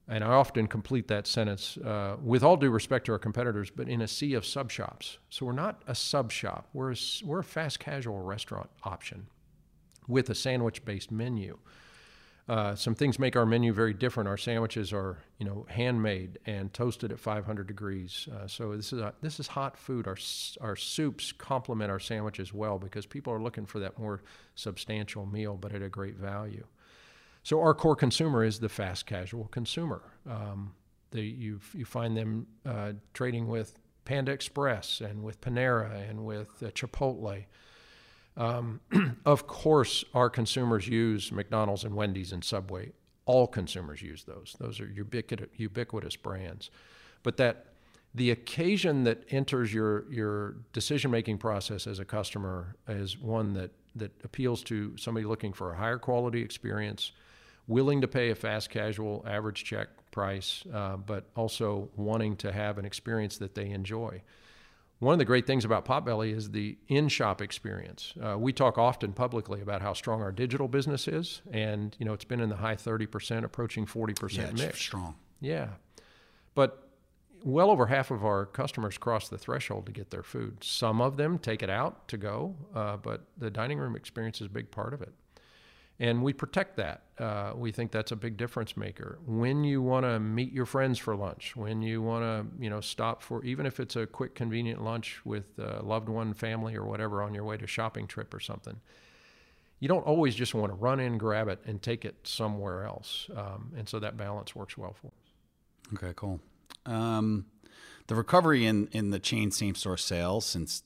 And 0.07 0.24
I 0.24 0.27
often 0.27 0.67
complete 0.67 1.09
that 1.09 1.27
sentence 1.27 1.77
uh, 1.77 2.15
with 2.24 2.41
all 2.41 2.55
due 2.55 2.69
respect 2.69 3.05
to 3.07 3.12
our 3.12 3.19
competitors, 3.19 3.69
but 3.69 3.89
in 3.89 4.01
a 4.01 4.07
sea 4.07 4.33
of 4.36 4.45
sub 4.45 4.71
shops. 4.71 5.17
So 5.29 5.45
we're 5.45 5.51
not 5.51 5.81
a 5.86 5.95
sub 5.95 6.31
shop, 6.31 6.69
we're 6.71 6.93
a, 6.93 6.95
we're 7.25 7.39
a 7.39 7.43
fast 7.43 7.79
casual 7.79 8.21
restaurant 8.21 8.69
option 8.83 9.27
with 10.07 10.29
a 10.29 10.36
sandwich 10.36 10.86
based 10.86 11.12
menu. 11.12 11.57
Uh, 12.49 12.73
some 12.75 12.95
things 12.95 13.19
make 13.19 13.35
our 13.35 13.45
menu 13.45 13.73
very 13.73 13.93
different. 13.93 14.29
Our 14.29 14.37
sandwiches 14.37 14.93
are, 14.93 15.17
you 15.37 15.45
know, 15.45 15.65
handmade 15.69 16.39
and 16.45 16.73
toasted 16.73 17.11
at 17.11 17.19
500 17.19 17.67
degrees. 17.67 18.29
Uh, 18.33 18.47
so 18.47 18.73
this 18.75 18.93
is 18.93 18.99
a, 18.99 19.13
this 19.21 19.39
is 19.39 19.47
hot 19.47 19.77
food. 19.77 20.07
Our 20.07 20.17
our 20.61 20.77
soups 20.77 21.33
complement 21.33 21.91
our 21.91 21.99
sandwiches 21.99 22.53
well 22.53 22.79
because 22.79 23.05
people 23.05 23.33
are 23.33 23.41
looking 23.41 23.65
for 23.65 23.79
that 23.79 23.99
more 23.99 24.23
substantial 24.55 25.25
meal, 25.25 25.57
but 25.59 25.73
at 25.73 25.81
a 25.81 25.89
great 25.89 26.15
value. 26.15 26.65
So 27.43 27.59
our 27.59 27.73
core 27.73 27.95
consumer 27.97 28.45
is 28.45 28.59
the 28.59 28.69
fast 28.69 29.05
casual 29.05 29.45
consumer. 29.45 30.01
Um, 30.29 30.73
the, 31.11 31.21
you 31.21 31.59
you 31.73 31.83
find 31.83 32.15
them 32.15 32.47
uh, 32.65 32.93
trading 33.13 33.47
with 33.47 33.77
Panda 34.05 34.31
Express 34.31 35.01
and 35.01 35.21
with 35.21 35.41
Panera 35.41 36.09
and 36.09 36.25
with 36.25 36.63
uh, 36.63 36.67
Chipotle. 36.71 37.45
Um, 38.38 38.79
of 39.25 39.48
course, 39.48 40.06
our 40.13 40.29
consumers 40.29 40.88
use 40.88 41.32
McDonald's 41.32 41.84
and 41.84 41.96
Wendy's 41.96 42.32
and 42.32 42.44
Subway. 42.44 42.91
All 43.25 43.48
consumers 43.48 44.01
use 44.01 44.24
those. 44.24 44.56
Those 44.60 44.79
are 44.79 44.88
ubiquitous, 44.88 45.50
ubiquitous 45.58 46.15
brands. 46.15 46.70
but 47.24 47.38
that 47.38 47.65
the 48.15 48.32
occasion 48.32 49.03
that 49.03 49.24
enters 49.29 49.74
your 49.74 50.12
your 50.12 50.56
decision 50.74 51.12
making 51.12 51.38
process 51.38 51.86
as 51.88 52.00
a 52.00 52.06
customer 52.06 52.75
is 52.88 53.17
one 53.17 53.53
that 53.53 53.72
that 53.96 54.12
appeals 54.24 54.63
to 54.63 54.96
somebody 54.98 55.25
looking 55.25 55.53
for 55.53 55.74
a 55.74 55.77
higher 55.77 55.98
quality 55.98 56.41
experience, 56.41 57.12
willing 57.67 58.01
to 58.01 58.08
pay 58.08 58.29
a 58.29 58.36
fast 58.36 58.70
casual 58.70 59.24
average 59.27 59.63
check 59.63 59.89
price, 60.12 60.63
uh, 60.74 60.98
but 60.98 61.25
also 61.36 61.89
wanting 61.96 62.36
to 62.38 62.51
have 62.51 62.77
an 62.77 62.86
experience 62.86 63.38
that 63.38 63.56
they 63.56 63.70
enjoy. 63.70 64.22
One 64.99 65.13
of 65.13 65.19
the 65.19 65.25
great 65.25 65.45
things 65.45 65.63
about 65.63 65.85
Potbelly 65.85 66.35
is 66.35 66.49
the 66.51 66.75
in-shop 66.87 67.39
experience. 67.41 68.13
Uh, 68.21 68.35
we 68.37 68.51
talk 68.51 68.79
often 68.79 69.13
publicly 69.13 69.61
about 69.61 69.81
how 69.83 69.93
strong 69.93 70.21
our 70.21 70.31
digital 70.31 70.67
business 70.67 71.07
is, 71.07 71.41
and 71.51 71.95
you 71.99 72.05
know 72.05 72.13
it's 72.13 72.25
been 72.25 72.39
in 72.39 72.49
the 72.49 72.55
high 72.55 72.75
30%, 72.75 73.43
approaching 73.43 73.85
40% 73.85 74.37
Yeah, 74.37 74.43
it's 74.45 74.61
mix. 74.61 74.79
strong. 74.79 75.15
Yeah, 75.39 75.67
but 76.55 76.89
well 77.43 77.69
over 77.69 77.85
half 77.85 78.09
of 78.09 78.25
our 78.25 78.47
customers 78.47 78.97
cross 78.97 79.29
the 79.29 79.37
threshold 79.37 79.85
to 79.85 79.91
get 79.91 80.09
their 80.09 80.23
food. 80.23 80.63
Some 80.63 80.99
of 80.99 81.15
them 81.17 81.37
take 81.37 81.61
it 81.61 81.69
out 81.69 82.07
to 82.07 82.17
go, 82.17 82.55
uh, 82.73 82.97
but 82.97 83.21
the 83.37 83.51
dining 83.51 83.77
room 83.77 83.95
experience 83.95 84.41
is 84.41 84.47
a 84.47 84.49
big 84.49 84.71
part 84.71 84.95
of 84.95 85.01
it. 85.03 85.13
And 85.99 86.21
we 86.21 86.31
protect 86.31 86.77
that. 86.77 87.01
Uh, 87.17 87.53
we 87.55 87.71
think 87.71 87.91
that's 87.91 88.11
a 88.11 88.15
big 88.15 88.37
difference 88.37 88.77
maker. 88.77 89.17
When 89.25 89.63
you 89.63 89.81
want 89.81 90.05
to 90.05 90.19
meet 90.19 90.53
your 90.53 90.67
friends 90.67 90.99
for 90.99 91.15
lunch, 91.15 91.55
when 91.55 91.81
you 91.81 92.03
want 92.03 92.23
to, 92.23 92.63
you 92.63 92.69
know, 92.69 92.81
stop 92.81 93.23
for 93.23 93.43
even 93.43 93.65
if 93.65 93.79
it's 93.79 93.95
a 93.95 94.05
quick, 94.05 94.35
convenient 94.35 94.83
lunch 94.83 95.25
with 95.25 95.57
a 95.57 95.81
loved 95.83 96.07
one, 96.07 96.35
family, 96.35 96.75
or 96.75 96.85
whatever 96.85 97.23
on 97.23 97.33
your 97.33 97.43
way 97.43 97.57
to 97.57 97.65
shopping 97.65 98.05
trip 98.05 98.31
or 98.33 98.39
something, 98.39 98.79
you 99.79 99.87
don't 99.87 100.05
always 100.05 100.35
just 100.35 100.53
want 100.53 100.71
to 100.71 100.75
run 100.75 100.99
in, 100.99 101.17
grab 101.17 101.47
it, 101.47 101.61
and 101.65 101.81
take 101.81 102.05
it 102.05 102.15
somewhere 102.23 102.83
else. 102.83 103.27
Um, 103.35 103.73
and 103.75 103.89
so 103.89 103.97
that 103.99 104.17
balance 104.17 104.55
works 104.55 104.77
well 104.77 104.93
for 104.93 105.07
us. 105.07 105.93
Okay, 105.95 106.13
cool. 106.15 106.39
Um, 106.85 107.45
the 108.07 108.15
recovery 108.15 108.65
in, 108.65 108.87
in 108.91 109.11
the 109.11 109.19
chain 109.19 109.51
same 109.51 109.75
store 109.75 109.97
sales 109.97 110.45
since 110.45 110.83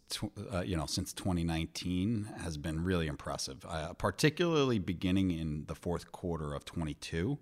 uh, 0.52 0.62
you 0.62 0.76
know 0.76 0.88
since 0.88 1.14
2019 1.14 2.30
has 2.44 2.58
been 2.58 2.84
really 2.84 3.08
impressive, 3.08 3.66
uh, 3.68 3.94
particularly 3.94 4.80
beginning 4.80 5.32
in 5.32 5.66
the 5.68 5.76
fourth 5.76 6.12
quarter 6.12 6.54
of 6.54 6.66
22. 6.66 7.38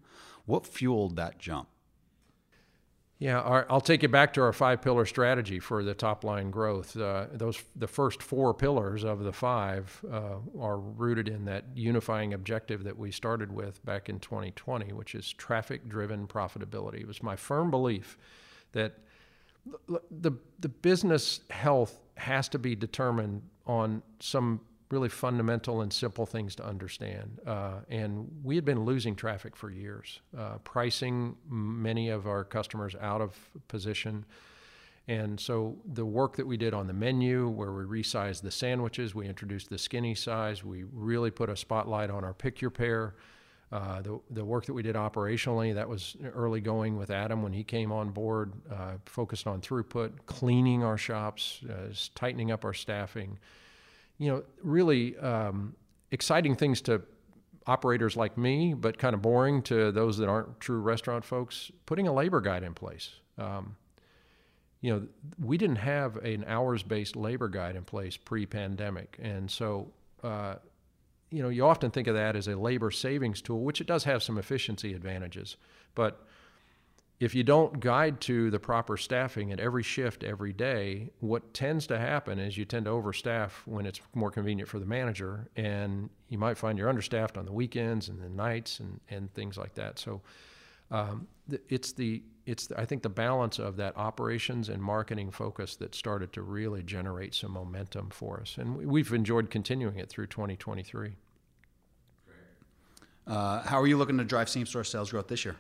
What 0.46 0.68
fueled 0.68 1.16
that 1.16 1.40
jump? 1.40 1.70
Yeah, 3.20 3.42
our, 3.42 3.66
I'll 3.70 3.82
take 3.82 4.02
you 4.02 4.08
back 4.08 4.34
to 4.36 4.42
our 4.42 4.54
five 4.54 4.82
pillar 4.82 5.06
strategy 5.06 5.60
for 5.60 5.84
the 5.84 5.94
top 5.94 6.24
line 6.24 6.52
growth. 6.52 6.96
Uh, 6.96 7.28
those 7.34 7.62
the 7.76 7.88
first 7.88 8.24
four 8.24 8.54
pillars 8.54 9.04
of 9.04 9.24
the 9.24 9.34
five 9.34 10.04
uh, 10.10 10.38
are 10.58 10.78
rooted 10.78 11.28
in 11.28 11.44
that 11.46 11.66
unifying 11.76 12.34
objective 12.34 12.86
that 12.86 12.98
we 12.98 13.12
started 13.12 13.52
with 13.52 13.86
back 13.86 14.08
in 14.08 14.20
2020, 14.20 14.94
which 14.94 15.16
is 15.16 15.32
traffic 15.34 15.88
driven 15.90 16.28
profitability. 16.28 17.02
It 17.02 17.08
was 17.08 17.22
my 17.22 17.36
firm 17.36 17.70
belief 17.70 18.18
that 18.72 19.00
the 20.12 20.32
the 20.60 20.70
business 20.70 21.42
health 21.50 22.02
has 22.16 22.50
to 22.50 22.60
be 22.60 22.76
determined 22.76 23.42
on 23.66 24.02
some 24.20 24.62
really 24.92 25.10
fundamental 25.10 25.82
and 25.82 25.94
simple 25.94 26.26
things 26.26 26.56
to 26.56 26.66
understand. 26.66 27.40
Uh, 27.46 27.74
and 27.90 28.28
we 28.44 28.56
had 28.56 28.66
been 28.66 28.86
losing 28.86 29.16
traffic 29.16 29.56
for 29.56 29.70
years, 29.70 30.22
uh, 30.38 30.58
pricing 30.64 31.36
many 31.48 32.10
of 32.10 32.28
our 32.28 32.44
customers 32.44 32.96
out 33.00 33.22
of 33.22 33.38
position. 33.68 34.26
And 35.08 35.40
so 35.40 35.78
the 35.94 36.06
work 36.06 36.36
that 36.38 36.46
we 36.46 36.58
did 36.58 36.74
on 36.74 36.88
the 36.88 36.94
menu, 36.94 37.48
where 37.50 37.72
we 37.72 37.84
resized 37.84 38.42
the 38.42 38.52
sandwiches, 38.52 39.14
we 39.14 39.28
introduced 39.28 39.70
the 39.70 39.78
skinny 39.78 40.16
size, 40.16 40.64
we 40.64 40.84
really 40.92 41.32
put 41.32 41.50
a 41.50 41.56
spotlight 41.56 42.10
on 42.10 42.24
our 42.24 42.34
pick 42.34 42.62
your 42.62 42.72
pair. 42.72 43.16
Uh, 43.72 44.02
the, 44.02 44.20
the 44.32 44.44
work 44.44 44.66
that 44.66 44.74
we 44.74 44.82
did 44.82 44.96
operationally, 44.96 45.76
that 45.76 45.88
was 45.88 46.18
early 46.34 46.60
going 46.60 46.98
with 46.98 47.12
Adam 47.12 47.44
when 47.44 47.54
he 47.54 47.64
came 47.64 47.92
on 47.92 48.10
board, 48.10 48.52
uh, 48.72 48.94
focused 49.06 49.46
on 49.46 49.62
throughput, 49.62 50.12
cleaning 50.26 50.84
our 50.84 50.98
shops, 50.98 51.62
uh, 51.70 51.94
tightening 52.16 52.52
up 52.52 52.66
our 52.66 52.74
staffing, 52.74 53.38
you 54.18 54.28
know, 54.28 54.44
really 54.64 55.16
um, 55.20 55.76
exciting 56.12 56.56
things 56.56 56.82
to 56.82 57.02
operators 57.68 58.18
like 58.18 58.38
me, 58.38 58.74
but 58.74 58.98
kind 58.98 59.14
of 59.14 59.22
boring 59.22 59.62
to 59.62 59.92
those 59.92 60.18
that 60.18 60.28
aren't 60.28 60.60
true 60.60 60.80
restaurant 60.80 61.24
folks. 61.24 61.72
Putting 61.86 62.08
a 62.08 62.14
labor 62.14 62.42
guide 62.42 62.64
in 62.64 62.74
place. 62.74 63.12
Um, 63.38 63.76
you 64.82 64.92
know, 64.92 65.08
we 65.40 65.58
didn't 65.58 65.76
have 65.76 66.16
an 66.18 66.46
hours-based 66.48 67.16
labor 67.16 67.50
guide 67.50 67.76
in 67.76 67.84
place 67.84 68.18
pre-pandemic, 68.18 69.20
and 69.22 69.52
so 69.52 69.92
uh, 70.24 70.56
you 71.30 71.44
know, 71.44 71.50
you 71.50 71.66
often 71.66 71.92
think 71.92 72.08
of 72.08 72.16
that 72.16 72.36
as 72.36 72.48
a 72.48 72.56
labor 72.56 72.92
savings 72.92 73.42
tool, 73.42 73.62
which 73.62 73.82
it 73.82 73.88
does 73.88 74.04
have 74.04 74.24
some 74.24 74.38
efficiency 74.38 74.94
advantages, 74.94 75.58
but 75.96 76.26
if 77.20 77.36
you 77.36 77.44
don't 77.44 77.82
guide 77.82 78.22
to 78.22 78.50
the 78.50 78.60
proper 78.60 78.96
staffing 78.96 79.52
at 79.52 79.60
every 79.60 79.84
shift 79.84 80.24
every 80.24 80.54
day, 80.54 81.10
what 81.20 81.54
tends 81.54 81.86
to 81.88 82.00
happen 82.00 82.40
is 82.40 82.58
you 82.58 82.64
tend 82.64 82.86
to 82.86 82.92
overstaff 82.92 83.52
when 83.66 83.86
it's 83.86 84.00
more 84.16 84.32
convenient 84.32 84.70
for 84.70 84.80
the 84.80 84.86
manager, 84.86 85.50
and 85.58 86.10
you 86.30 86.38
might 86.38 86.58
find 86.58 86.78
you're 86.78 86.88
understaffed 86.88 87.38
on 87.38 87.46
the 87.46 87.52
weekends 87.52 88.08
and 88.08 88.22
the 88.22 88.30
nights 88.30 88.80
and, 88.80 89.02
and 89.10 89.34
things 89.34 89.58
like 89.58 89.74
that. 89.76 90.00
So 90.00 90.22
um, 90.92 91.28
it's 91.68 91.92
the 91.94 92.24
it's 92.46 92.68
the, 92.68 92.80
I 92.80 92.86
think 92.86 93.04
the 93.04 93.10
balance 93.10 93.60
of 93.60 93.78
that 93.78 93.96
operations 93.96 94.70
and 94.70 94.82
marketing 94.82 95.30
focus 95.30 95.76
that 95.76 95.94
started 95.94 96.34
to 96.34 96.42
really 96.42 96.82
generate 96.82 97.36
some 97.36 97.52
momentum 97.52 98.10
for 98.10 98.40
us, 98.42 98.58
and 98.58 98.78
we've 98.78 99.14
enjoyed 99.14 99.50
continuing 99.50 100.00
it 100.00 100.10
through 100.10 100.28
2023. 100.28 101.12
Uh, 103.28 103.62
how 103.62 103.80
are 103.80 103.86
you 103.86 103.98
looking 103.98 104.18
to 104.18 104.24
drive 104.24 104.50
same 104.50 104.66
store 104.66 104.84
sales 104.84 105.12
growth 105.12 105.28
this 105.28 105.46
year? 105.46 105.56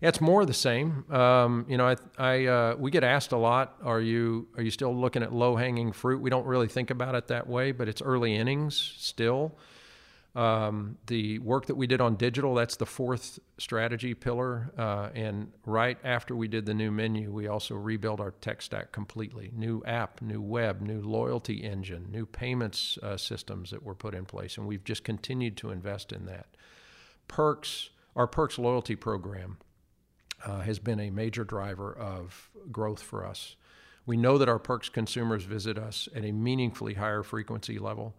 Yeah, 0.00 0.10
it's 0.10 0.20
more 0.20 0.44
the 0.44 0.52
same. 0.52 1.10
Um, 1.10 1.64
you 1.68 1.78
know, 1.78 1.88
I, 1.88 1.96
I 2.18 2.46
uh, 2.46 2.76
we 2.78 2.90
get 2.90 3.02
asked 3.02 3.32
a 3.32 3.38
lot. 3.38 3.76
Are 3.82 4.00
you 4.00 4.46
are 4.58 4.62
you 4.62 4.70
still 4.70 4.94
looking 4.94 5.22
at 5.22 5.32
low 5.32 5.56
hanging 5.56 5.92
fruit? 5.92 6.20
We 6.20 6.28
don't 6.28 6.44
really 6.44 6.68
think 6.68 6.90
about 6.90 7.14
it 7.14 7.28
that 7.28 7.46
way, 7.46 7.72
but 7.72 7.88
it's 7.88 8.02
early 8.02 8.36
innings 8.36 8.76
still. 8.98 9.56
Um, 10.36 10.98
the 11.06 11.38
work 11.38 11.64
that 11.64 11.76
we 11.76 11.86
did 11.86 12.02
on 12.02 12.16
digital, 12.16 12.54
that's 12.54 12.76
the 12.76 12.84
fourth 12.84 13.38
strategy 13.56 14.12
pillar. 14.12 14.70
Uh, 14.76 15.08
and 15.14 15.50
right 15.64 15.96
after 16.04 16.36
we 16.36 16.46
did 16.46 16.66
the 16.66 16.74
new 16.74 16.90
menu, 16.90 17.32
we 17.32 17.48
also 17.48 17.74
rebuilt 17.74 18.20
our 18.20 18.32
tech 18.32 18.60
stack 18.60 18.92
completely. 18.92 19.50
New 19.54 19.82
app, 19.86 20.20
new 20.20 20.42
web, 20.42 20.82
new 20.82 21.00
loyalty 21.00 21.64
engine, 21.64 22.08
new 22.10 22.26
payments 22.26 22.98
uh, 23.02 23.16
systems 23.16 23.70
that 23.70 23.82
were 23.82 23.94
put 23.94 24.14
in 24.14 24.26
place. 24.26 24.58
And 24.58 24.66
we've 24.66 24.84
just 24.84 25.04
continued 25.04 25.56
to 25.56 25.70
invest 25.70 26.12
in 26.12 26.26
that. 26.26 26.48
Perks, 27.28 27.88
our 28.14 28.26
Perks 28.26 28.58
loyalty 28.58 28.94
program 28.94 29.56
uh, 30.44 30.60
has 30.60 30.78
been 30.78 31.00
a 31.00 31.08
major 31.08 31.44
driver 31.44 31.96
of 31.96 32.50
growth 32.70 33.00
for 33.00 33.24
us. 33.24 33.56
We 34.04 34.18
know 34.18 34.36
that 34.36 34.50
our 34.50 34.58
Perks 34.58 34.90
consumers 34.90 35.44
visit 35.44 35.78
us 35.78 36.10
at 36.14 36.26
a 36.26 36.32
meaningfully 36.32 36.94
higher 36.94 37.22
frequency 37.22 37.78
level. 37.78 38.14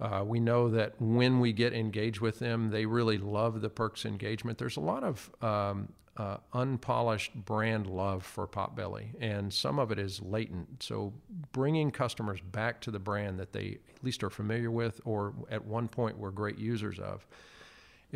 Uh, 0.00 0.24
we 0.26 0.40
know 0.40 0.68
that 0.68 1.00
when 1.00 1.40
we 1.40 1.52
get 1.52 1.72
engaged 1.72 2.20
with 2.20 2.38
them, 2.38 2.70
they 2.70 2.84
really 2.84 3.18
love 3.18 3.60
the 3.60 3.70
Perks 3.70 4.04
engagement. 4.04 4.58
There's 4.58 4.76
a 4.76 4.80
lot 4.80 5.04
of 5.04 5.30
um, 5.40 5.88
uh, 6.16 6.36
unpolished 6.52 7.34
brand 7.34 7.86
love 7.86 8.24
for 8.24 8.46
Potbelly, 8.46 9.08
and 9.20 9.52
some 9.52 9.78
of 9.78 9.92
it 9.92 9.98
is 9.98 10.20
latent. 10.20 10.82
So 10.82 11.12
bringing 11.52 11.90
customers 11.90 12.40
back 12.40 12.80
to 12.82 12.90
the 12.90 12.98
brand 12.98 13.38
that 13.38 13.52
they 13.52 13.78
at 13.94 14.04
least 14.04 14.22
are 14.24 14.30
familiar 14.30 14.70
with, 14.70 15.00
or 15.04 15.34
at 15.50 15.64
one 15.64 15.88
point 15.88 16.18
were 16.18 16.30
great 16.30 16.58
users 16.58 16.98
of, 16.98 17.26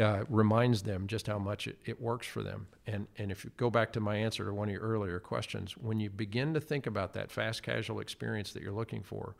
uh, 0.00 0.24
reminds 0.28 0.82
them 0.82 1.08
just 1.08 1.26
how 1.26 1.38
much 1.38 1.66
it, 1.66 1.78
it, 1.84 2.00
works 2.00 2.26
for 2.26 2.42
them. 2.42 2.68
And, 2.86 3.08
and 3.16 3.32
if 3.32 3.44
you 3.44 3.50
go 3.56 3.68
back 3.68 3.92
to 3.94 4.00
my 4.00 4.16
answer 4.16 4.44
to 4.44 4.54
one 4.54 4.68
of 4.68 4.72
your 4.72 4.82
earlier 4.82 5.18
questions, 5.18 5.76
when 5.76 5.98
you 5.98 6.08
begin 6.08 6.54
to 6.54 6.60
think 6.60 6.86
about 6.86 7.14
that 7.14 7.32
fast 7.32 7.64
casual 7.64 7.98
experience 7.98 8.52
that 8.52 8.62
you're 8.62 8.70
looking 8.70 9.02
for, 9.02 9.34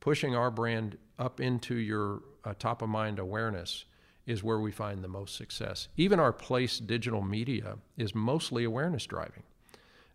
pushing 0.00 0.34
our 0.34 0.50
brand 0.50 0.96
up 1.18 1.40
into 1.40 1.74
your 1.74 2.22
uh, 2.44 2.54
top 2.58 2.82
of 2.82 2.88
mind 2.88 3.18
awareness 3.18 3.84
is 4.26 4.44
where 4.44 4.60
we 4.60 4.70
find 4.70 5.02
the 5.02 5.08
most 5.08 5.36
success. 5.36 5.88
Even 5.96 6.20
our 6.20 6.32
place 6.32 6.78
digital 6.78 7.22
media 7.22 7.78
is 7.96 8.14
mostly 8.14 8.64
awareness 8.64 9.06
driving. 9.06 9.42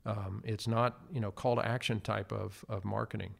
Um, 0.05 0.43
it's 0.45 0.67
not, 0.67 0.99
you 1.11 1.19
know, 1.19 1.31
call 1.31 1.55
to 1.55 1.65
action 1.65 1.99
type 1.99 2.31
of, 2.31 2.63
of 2.69 2.85
marketing. 2.85 3.33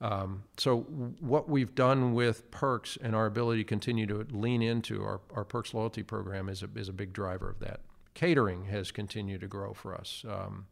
Um, 0.00 0.42
so 0.56 0.80
what 1.20 1.48
we've 1.48 1.74
done 1.74 2.12
with 2.12 2.50
Perks 2.50 2.98
and 3.00 3.14
our 3.14 3.26
ability 3.26 3.62
to 3.62 3.68
continue 3.68 4.06
to 4.08 4.26
lean 4.32 4.60
into 4.60 5.02
our, 5.02 5.20
our 5.32 5.44
Perks 5.44 5.72
loyalty 5.72 6.02
program 6.02 6.48
is 6.48 6.62
a, 6.62 6.68
is 6.74 6.88
a 6.88 6.92
big 6.92 7.12
driver 7.12 7.48
of 7.48 7.60
that. 7.60 7.80
Catering 8.14 8.64
has 8.64 8.90
continued 8.90 9.40
to 9.40 9.46
grow 9.46 9.72
for 9.72 9.94
us. 9.94 10.24
Um, 10.28 10.66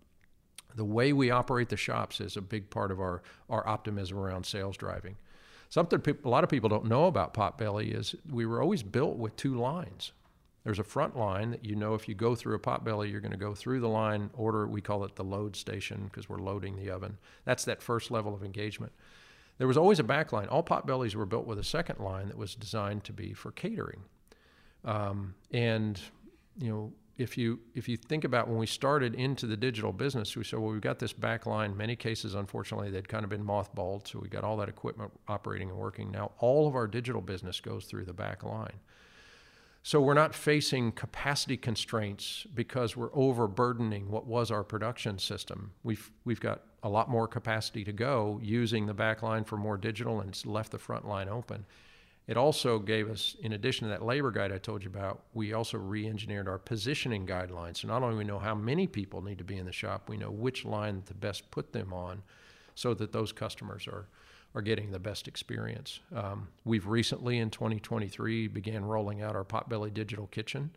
the 0.76 0.84
way 0.84 1.12
we 1.12 1.30
operate 1.30 1.68
the 1.68 1.76
shops 1.76 2.20
is 2.20 2.36
a 2.36 2.42
big 2.42 2.70
part 2.70 2.90
of 2.90 3.00
our, 3.00 3.22
our 3.48 3.66
optimism 3.66 4.18
around 4.18 4.44
sales 4.44 4.76
driving. 4.76 5.16
Something 5.68 6.00
people, 6.00 6.28
a 6.28 6.32
lot 6.32 6.44
of 6.44 6.50
people 6.50 6.68
don't 6.68 6.86
know 6.86 7.06
about 7.06 7.32
Potbelly 7.34 7.96
is 7.96 8.14
we 8.28 8.44
were 8.44 8.60
always 8.60 8.82
built 8.82 9.16
with 9.16 9.36
two 9.36 9.54
lines. 9.54 10.12
There's 10.64 10.78
a 10.78 10.84
front 10.84 11.16
line 11.16 11.52
that 11.52 11.64
you 11.64 11.74
know 11.74 11.94
if 11.94 12.08
you 12.08 12.14
go 12.14 12.34
through 12.34 12.56
a 12.56 12.58
Potbelly, 12.58 13.10
you're 13.10 13.20
going 13.20 13.30
to 13.32 13.38
go 13.38 13.54
through 13.54 13.80
the 13.80 13.88
line, 13.88 14.30
order, 14.34 14.66
we 14.66 14.80
call 14.80 15.04
it 15.04 15.16
the 15.16 15.24
load 15.24 15.56
station 15.56 16.04
because 16.04 16.28
we're 16.28 16.38
loading 16.38 16.76
the 16.76 16.90
oven. 16.90 17.16
That's 17.44 17.64
that 17.64 17.82
first 17.82 18.10
level 18.10 18.34
of 18.34 18.42
engagement. 18.44 18.92
There 19.58 19.68
was 19.68 19.76
always 19.76 19.98
a 19.98 20.04
back 20.04 20.32
line. 20.32 20.48
All 20.48 20.62
Potbellies 20.62 21.14
were 21.14 21.26
built 21.26 21.46
with 21.46 21.58
a 21.58 21.64
second 21.64 21.98
line 21.98 22.28
that 22.28 22.36
was 22.36 22.54
designed 22.54 23.04
to 23.04 23.12
be 23.12 23.32
for 23.32 23.52
catering. 23.52 24.02
Um, 24.84 25.34
and, 25.50 26.00
you 26.58 26.70
know, 26.70 26.92
if 27.18 27.36
you 27.36 27.60
if 27.74 27.88
you 27.88 27.96
think 27.96 28.24
about 28.24 28.48
when 28.48 28.58
we 28.58 28.66
started 28.66 29.14
into 29.14 29.46
the 29.46 29.56
digital 29.56 29.92
business, 29.92 30.36
we 30.36 30.44
said, 30.44 30.58
well, 30.58 30.72
we've 30.72 30.80
got 30.80 30.98
this 30.98 31.12
back 31.12 31.46
line. 31.46 31.76
Many 31.76 31.96
cases, 31.96 32.34
unfortunately, 32.34 32.90
they'd 32.90 33.08
kind 33.08 33.24
of 33.24 33.30
been 33.30 33.44
mothballed, 33.44 34.08
so 34.08 34.18
we 34.18 34.28
got 34.28 34.44
all 34.44 34.56
that 34.58 34.68
equipment 34.68 35.12
operating 35.28 35.70
and 35.70 35.78
working. 35.78 36.10
Now 36.10 36.32
all 36.38 36.66
of 36.66 36.74
our 36.74 36.86
digital 36.86 37.20
business 37.20 37.60
goes 37.60 37.84
through 37.84 38.04
the 38.04 38.12
back 38.12 38.42
line. 38.42 38.80
So 39.82 40.00
we're 40.00 40.14
not 40.14 40.34
facing 40.34 40.92
capacity 40.92 41.56
constraints 41.56 42.46
because 42.54 42.96
we're 42.96 43.14
overburdening 43.14 44.10
what 44.10 44.26
was 44.26 44.50
our 44.50 44.62
production 44.62 45.18
system. 45.18 45.72
We've 45.82 46.10
we've 46.24 46.40
got 46.40 46.62
a 46.82 46.88
lot 46.88 47.08
more 47.08 47.26
capacity 47.26 47.84
to 47.84 47.92
go 47.92 48.38
using 48.42 48.86
the 48.86 48.94
back 48.94 49.22
line 49.22 49.44
for 49.44 49.56
more 49.56 49.76
digital 49.76 50.20
and 50.20 50.30
it's 50.30 50.46
left 50.46 50.72
the 50.72 50.78
front 50.78 51.06
line 51.06 51.28
open. 51.28 51.64
It 52.30 52.36
also 52.36 52.78
gave 52.78 53.10
us, 53.10 53.34
in 53.42 53.54
addition 53.54 53.88
to 53.88 53.90
that 53.90 54.04
labor 54.04 54.30
guide 54.30 54.52
I 54.52 54.58
told 54.58 54.84
you 54.84 54.88
about, 54.88 55.24
we 55.34 55.52
also 55.52 55.78
re-engineered 55.78 56.46
our 56.46 56.58
positioning 56.58 57.26
guidelines. 57.26 57.78
So 57.78 57.88
not 57.88 58.04
only 58.04 58.14
we 58.14 58.22
know 58.22 58.38
how 58.38 58.54
many 58.54 58.86
people 58.86 59.20
need 59.20 59.38
to 59.38 59.44
be 59.44 59.56
in 59.56 59.66
the 59.66 59.72
shop, 59.72 60.08
we 60.08 60.16
know 60.16 60.30
which 60.30 60.64
line 60.64 61.02
to 61.06 61.14
best 61.14 61.50
put 61.50 61.72
them 61.72 61.92
on, 61.92 62.22
so 62.76 62.94
that 62.94 63.10
those 63.10 63.32
customers 63.32 63.88
are 63.88 64.06
are 64.54 64.62
getting 64.62 64.92
the 64.92 64.98
best 64.98 65.26
experience. 65.26 66.00
Um, 66.14 66.48
we've 66.64 66.86
recently, 66.86 67.38
in 67.38 67.50
2023, 67.50 68.48
began 68.48 68.84
rolling 68.84 69.22
out 69.22 69.34
our 69.34 69.44
Potbelly 69.44 69.92
Digital 69.92 70.26
Kitchen. 70.28 70.70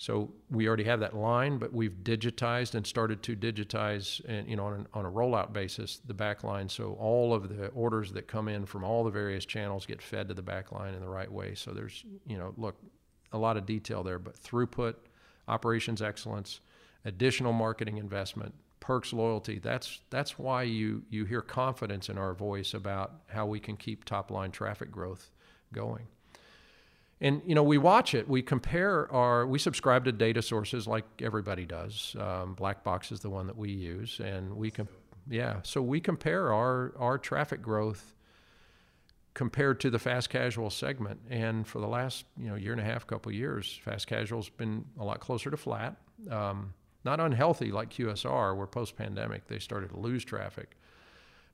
So 0.00 0.30
we 0.48 0.68
already 0.68 0.84
have 0.84 1.00
that 1.00 1.16
line, 1.16 1.58
but 1.58 1.72
we've 1.72 2.04
digitized 2.04 2.76
and 2.76 2.86
started 2.86 3.20
to 3.24 3.34
digitize, 3.34 4.24
and 4.26 4.48
you 4.48 4.54
know, 4.54 4.66
on, 4.66 4.72
an, 4.74 4.86
on 4.94 5.04
a 5.04 5.10
rollout 5.10 5.52
basis, 5.52 6.00
the 6.06 6.14
back 6.14 6.44
line. 6.44 6.68
So 6.68 6.96
all 7.00 7.34
of 7.34 7.48
the 7.48 7.66
orders 7.68 8.12
that 8.12 8.28
come 8.28 8.46
in 8.46 8.64
from 8.64 8.84
all 8.84 9.02
the 9.02 9.10
various 9.10 9.44
channels 9.44 9.86
get 9.86 10.00
fed 10.00 10.28
to 10.28 10.34
the 10.34 10.42
back 10.42 10.70
line 10.70 10.94
in 10.94 11.00
the 11.00 11.08
right 11.08 11.30
way. 11.30 11.56
So 11.56 11.72
there's, 11.72 12.04
you 12.26 12.38
know, 12.38 12.54
look, 12.56 12.76
a 13.32 13.38
lot 13.38 13.56
of 13.56 13.66
detail 13.66 14.04
there, 14.04 14.20
but 14.20 14.40
throughput, 14.40 14.94
operations 15.48 16.00
excellence, 16.00 16.60
additional 17.04 17.52
marketing 17.52 17.98
investment, 17.98 18.54
Perks 18.80 19.12
loyalty. 19.12 19.58
That's 19.58 20.00
that's 20.08 20.38
why 20.38 20.62
you 20.62 21.02
you 21.10 21.24
hear 21.24 21.42
confidence 21.42 22.08
in 22.08 22.16
our 22.16 22.32
voice 22.32 22.72
about 22.72 23.12
how 23.26 23.44
we 23.44 23.58
can 23.58 23.76
keep 23.76 24.04
top 24.04 24.30
line 24.30 24.52
traffic 24.52 24.92
growth 24.92 25.30
going. 25.72 26.06
And 27.20 27.42
you 27.44 27.54
know 27.54 27.64
we 27.64 27.78
watch 27.78 28.14
it. 28.14 28.28
We 28.28 28.42
compare 28.42 29.12
our. 29.12 29.46
We 29.46 29.58
subscribe 29.58 30.04
to 30.04 30.12
data 30.12 30.40
sources 30.40 30.86
like 30.86 31.04
everybody 31.20 31.66
does. 31.66 32.14
Um, 32.18 32.54
Black 32.54 32.84
Box 32.84 33.10
is 33.10 33.20
the 33.20 33.30
one 33.30 33.48
that 33.48 33.56
we 33.56 33.70
use, 33.70 34.20
and 34.20 34.56
we 34.56 34.70
can. 34.70 34.86
Yeah, 35.28 35.56
so 35.64 35.82
we 35.82 36.00
compare 36.00 36.52
our 36.52 36.92
our 36.96 37.18
traffic 37.18 37.60
growth 37.60 38.14
compared 39.34 39.78
to 39.80 39.90
the 39.90 39.98
fast 39.98 40.30
casual 40.30 40.70
segment. 40.70 41.20
And 41.30 41.66
for 41.66 41.80
the 41.80 41.86
last 41.88 42.24
you 42.36 42.48
know 42.48 42.54
year 42.54 42.72
and 42.72 42.80
a 42.80 42.84
half, 42.84 43.06
couple 43.06 43.32
years, 43.32 43.80
fast 43.82 44.06
casual's 44.06 44.48
been 44.48 44.84
a 44.98 45.04
lot 45.04 45.18
closer 45.20 45.50
to 45.50 45.56
flat. 45.56 45.96
Um, 46.30 46.74
not 47.04 47.20
unhealthy 47.20 47.72
like 47.72 47.90
QSR, 47.90 48.56
where 48.56 48.66
post 48.66 48.96
pandemic 48.96 49.46
they 49.48 49.58
started 49.58 49.90
to 49.90 49.98
lose 49.98 50.24
traffic. 50.24 50.76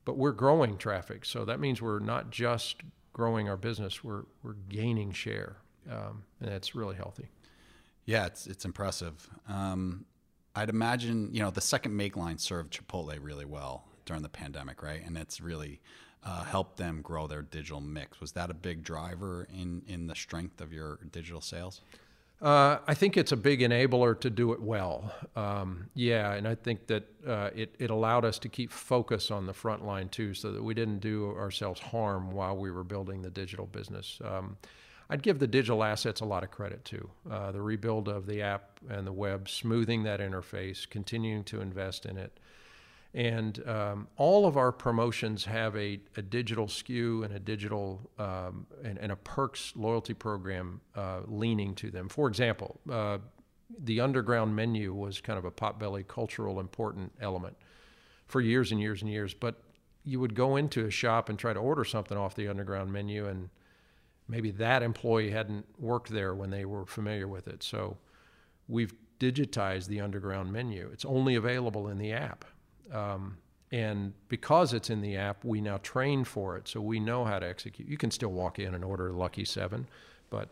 But 0.03 0.17
we're 0.17 0.31
growing 0.31 0.77
traffic. 0.77 1.25
So 1.25 1.45
that 1.45 1.59
means 1.59 1.81
we're 1.81 1.99
not 1.99 2.29
just 2.29 2.81
growing 3.15 3.47
our 3.47 3.55
business, 3.55 4.03
we're, 4.03 4.23
we're 4.43 4.57
gaining 4.67 5.09
share. 5.13 5.55
Um, 5.89 6.23
and 6.41 6.51
that's 6.51 6.75
really 6.75 6.97
healthy. 6.97 7.29
Yeah, 8.03 8.25
it's, 8.25 8.45
it's 8.45 8.65
impressive. 8.65 9.29
Um, 9.47 10.03
I'd 10.53 10.67
imagine, 10.67 11.29
you 11.31 11.39
know, 11.41 11.49
the 11.49 11.61
second 11.61 11.95
make 11.95 12.17
line 12.17 12.37
served 12.37 12.77
Chipotle 12.77 13.17
really 13.21 13.45
well 13.45 13.85
during 14.05 14.21
the 14.21 14.27
pandemic, 14.27 14.83
right? 14.83 15.01
And 15.05 15.17
it's 15.17 15.39
really 15.39 15.79
uh, 16.25 16.43
helped 16.43 16.75
them 16.75 17.01
grow 17.01 17.25
their 17.25 17.41
digital 17.41 17.79
mix. 17.79 18.19
Was 18.19 18.33
that 18.33 18.49
a 18.49 18.53
big 18.53 18.83
driver 18.83 19.47
in, 19.49 19.83
in 19.87 20.07
the 20.07 20.15
strength 20.15 20.59
of 20.59 20.73
your 20.73 20.99
digital 21.13 21.39
sales? 21.39 21.79
Uh, 22.41 22.79
I 22.85 22.93
think 22.93 23.15
it's 23.15 23.31
a 23.31 23.37
big 23.37 23.61
enabler 23.61 24.19
to 24.19 24.29
do 24.29 24.51
it 24.51 24.61
well. 24.61 25.11
Um, 25.35 25.89
yeah, 25.95 26.33
and 26.33 26.47
I 26.47 26.55
think 26.55 26.87
that 26.87 27.03
uh, 27.25 27.49
it, 27.55 27.73
it 27.79 27.89
allowed 27.89 28.25
us 28.25 28.37
to 28.39 28.49
keep 28.49 28.71
focus 28.71 29.31
on 29.31 29.45
the 29.45 29.53
front 29.53 29.85
line 29.85 30.09
too, 30.09 30.33
so 30.33 30.51
that 30.51 30.63
we 30.63 30.73
didn't 30.73 30.99
do 30.99 31.33
ourselves 31.37 31.79
harm 31.79 32.31
while 32.31 32.55
we 32.55 32.71
were 32.71 32.83
building 32.83 33.21
the 33.21 33.29
digital 33.29 33.65
business. 33.65 34.19
Um, 34.23 34.57
I'd 35.09 35.23
give 35.23 35.39
the 35.39 35.47
digital 35.47 35.83
assets 35.83 36.21
a 36.21 36.25
lot 36.25 36.43
of 36.43 36.51
credit 36.51 36.83
too. 36.83 37.09
Uh, 37.29 37.51
the 37.51 37.61
rebuild 37.61 38.09
of 38.09 38.25
the 38.25 38.41
app 38.41 38.79
and 38.89 39.07
the 39.07 39.13
web, 39.13 39.47
smoothing 39.47 40.03
that 40.03 40.19
interface, 40.19 40.89
continuing 40.89 41.43
to 41.45 41.61
invest 41.61 42.05
in 42.05 42.17
it. 42.17 42.37
And 43.15 43.65
um, 43.65 44.09
all 44.17 44.45
of 44.45 44.57
our 44.57 44.73
promotions 44.73 45.45
have 45.45 45.73
a, 45.77 46.01
a, 46.17 46.21
digital 46.21 46.67
skew 46.67 47.23
and 47.23 47.33
a 47.33 47.39
digital 47.39 48.11
um, 48.19 48.67
and, 48.83 48.97
and, 48.97 49.09
a 49.09 49.15
perks 49.15 49.71
loyalty 49.73 50.13
program 50.13 50.81
uh, 50.97 51.21
leaning 51.25 51.75
to 51.75 51.89
them. 51.89 52.09
For 52.09 52.27
example, 52.27 52.77
uh, 52.91 53.19
the 53.85 54.01
underground 54.01 54.53
menu 54.53 54.93
was 54.93 55.21
kind 55.21 55.39
of 55.39 55.45
a 55.45 55.51
potbelly 55.51 56.05
cultural 56.05 56.59
important 56.59 57.13
element 57.21 57.55
for 58.27 58.41
years 58.41 58.73
and 58.73 58.81
years 58.81 59.01
and 59.01 59.09
years. 59.09 59.33
But 59.33 59.61
you 60.03 60.19
would 60.19 60.35
go 60.35 60.57
into 60.57 60.85
a 60.85 60.91
shop 60.91 61.29
and 61.29 61.39
try 61.39 61.53
to 61.53 61.59
order 61.59 61.85
something 61.85 62.17
off 62.17 62.35
the 62.35 62.49
underground 62.49 62.91
menu, 62.91 63.27
and 63.27 63.49
maybe 64.27 64.51
that 64.51 64.83
employee 64.83 65.31
hadn't 65.31 65.65
worked 65.79 66.09
there 66.09 66.35
when 66.35 66.49
they 66.49 66.65
were 66.65 66.85
familiar 66.85 67.29
with 67.29 67.47
it. 67.47 67.63
So 67.63 67.97
we've 68.67 68.93
digitized 69.21 69.87
the 69.87 70.01
underground 70.01 70.51
menu. 70.51 70.89
It's 70.91 71.05
only 71.05 71.35
available 71.35 71.87
in 71.87 71.97
the 71.97 72.11
app. 72.11 72.43
Um, 72.91 73.37
and 73.71 74.13
because 74.29 74.73
it's 74.73 74.89
in 74.89 75.01
the 75.01 75.17
app, 75.17 75.43
we 75.43 75.59
now 75.59 75.77
train 75.77 76.23
for 76.23 76.55
it, 76.55 76.67
so 76.67 76.79
we 76.79 76.99
know 76.99 77.25
how 77.25 77.39
to 77.39 77.47
execute. 77.47 77.87
You 77.87 77.97
can 77.97 78.11
still 78.11 78.31
walk 78.31 78.59
in 78.59 78.75
and 78.75 78.83
order 78.83 79.11
Lucky 79.11 79.43
Seven, 79.43 79.87
but 80.29 80.49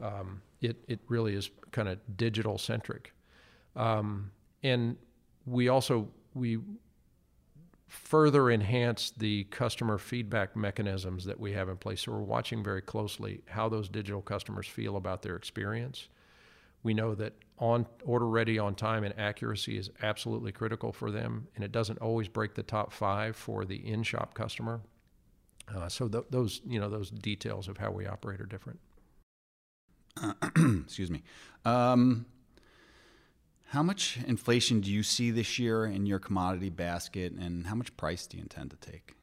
um, 0.00 0.42
it 0.60 0.76
it 0.86 1.00
really 1.08 1.34
is 1.34 1.50
kind 1.70 1.88
of 1.88 1.98
digital 2.16 2.58
centric. 2.58 3.12
Um, 3.74 4.30
and 4.62 4.96
we 5.46 5.68
also 5.68 6.08
we 6.34 6.58
further 7.88 8.50
enhance 8.50 9.12
the 9.16 9.44
customer 9.44 9.98
feedback 9.98 10.56
mechanisms 10.56 11.24
that 11.26 11.38
we 11.38 11.52
have 11.52 11.68
in 11.68 11.76
place. 11.76 12.02
So 12.02 12.12
we're 12.12 12.20
watching 12.20 12.64
very 12.64 12.80
closely 12.80 13.42
how 13.46 13.68
those 13.68 13.88
digital 13.88 14.22
customers 14.22 14.66
feel 14.66 14.96
about 14.96 15.22
their 15.22 15.36
experience. 15.36 16.08
We 16.82 16.94
know 16.94 17.14
that 17.14 17.34
on 17.58 17.86
order 18.04 18.26
ready 18.26 18.58
on 18.58 18.74
time 18.74 19.04
and 19.04 19.16
accuracy 19.18 19.78
is 19.78 19.90
absolutely 20.02 20.52
critical 20.52 20.92
for 20.92 21.10
them, 21.10 21.48
and 21.54 21.64
it 21.64 21.70
doesn't 21.70 21.98
always 21.98 22.28
break 22.28 22.54
the 22.54 22.62
top 22.62 22.92
five 22.92 23.36
for 23.36 23.64
the 23.64 23.76
in-shop 23.76 24.34
customer. 24.34 24.80
Uh, 25.72 25.88
so 25.88 26.08
th- 26.08 26.24
those 26.30 26.60
you 26.66 26.80
know 26.80 26.90
those 26.90 27.10
details 27.10 27.68
of 27.68 27.78
how 27.78 27.90
we 27.90 28.06
operate 28.06 28.40
are 28.40 28.46
different. 28.46 28.80
excuse 30.84 31.10
me. 31.10 31.22
Um, 31.64 32.26
how 33.68 33.82
much 33.82 34.18
inflation 34.26 34.80
do 34.80 34.90
you 34.90 35.02
see 35.02 35.30
this 35.30 35.58
year 35.58 35.86
in 35.86 36.04
your 36.04 36.18
commodity 36.18 36.68
basket, 36.68 37.32
and 37.32 37.66
how 37.66 37.74
much 37.74 37.96
price 37.96 38.26
do 38.26 38.36
you 38.36 38.42
intend 38.42 38.70
to 38.70 38.76
take? 38.76 39.14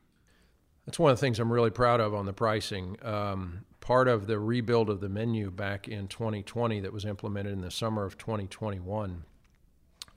That's 0.89 0.97
one 0.97 1.12
of 1.12 1.17
the 1.17 1.21
things 1.21 1.38
I'm 1.38 1.54
really 1.54 1.69
proud 1.69 2.02
of 2.02 2.15
on 2.15 2.25
the 2.25 2.34
pricing. 2.34 2.97
Um, 3.04 3.63
part 3.80 4.08
of 4.08 4.25
the 4.25 4.39
rebuild 4.39 4.89
of 4.89 5.02
the 5.02 5.08
menu 5.08 5.52
back 5.52 5.88
in 5.88 6.08
2020 6.08 6.80
that 6.80 6.91
was 6.91 7.06
implemented 7.06 7.54
in 7.54 7.62
the 7.62 7.69
summer 7.69 8.06
of 8.06 8.17
2021 8.17 9.23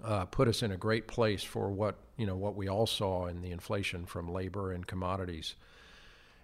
uh, 0.02 0.24
put 0.24 0.48
us 0.48 0.62
in 0.62 0.72
a 0.72 0.78
great 0.78 1.06
place 1.06 1.42
for 1.42 1.70
what 1.70 1.96
you 2.16 2.24
know 2.24 2.37
what 2.37 2.56
we 2.56 2.68
all 2.68 2.87
saw 2.87 3.26
in 3.26 3.42
the 3.42 3.50
inflation 3.50 4.06
from 4.06 4.32
labor 4.32 4.72
and 4.72 4.87
commodities. 4.87 5.56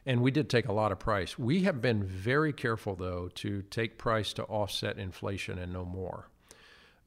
And 0.05 0.21
we 0.21 0.31
did 0.31 0.51
take 0.51 0.69
a 0.69 0.75
lot 0.75 0.93
of 0.93 0.99
price. 0.99 1.39
We 1.39 1.63
have 1.63 1.81
been 1.81 2.05
very 2.05 2.53
careful, 2.53 2.97
though, 2.97 3.31
to 3.37 3.63
take 3.63 3.97
price 3.97 4.35
to 4.35 4.45
offset 4.45 4.99
inflation 4.99 5.59
and 5.59 5.73
no 5.73 5.87
more. 5.87 6.29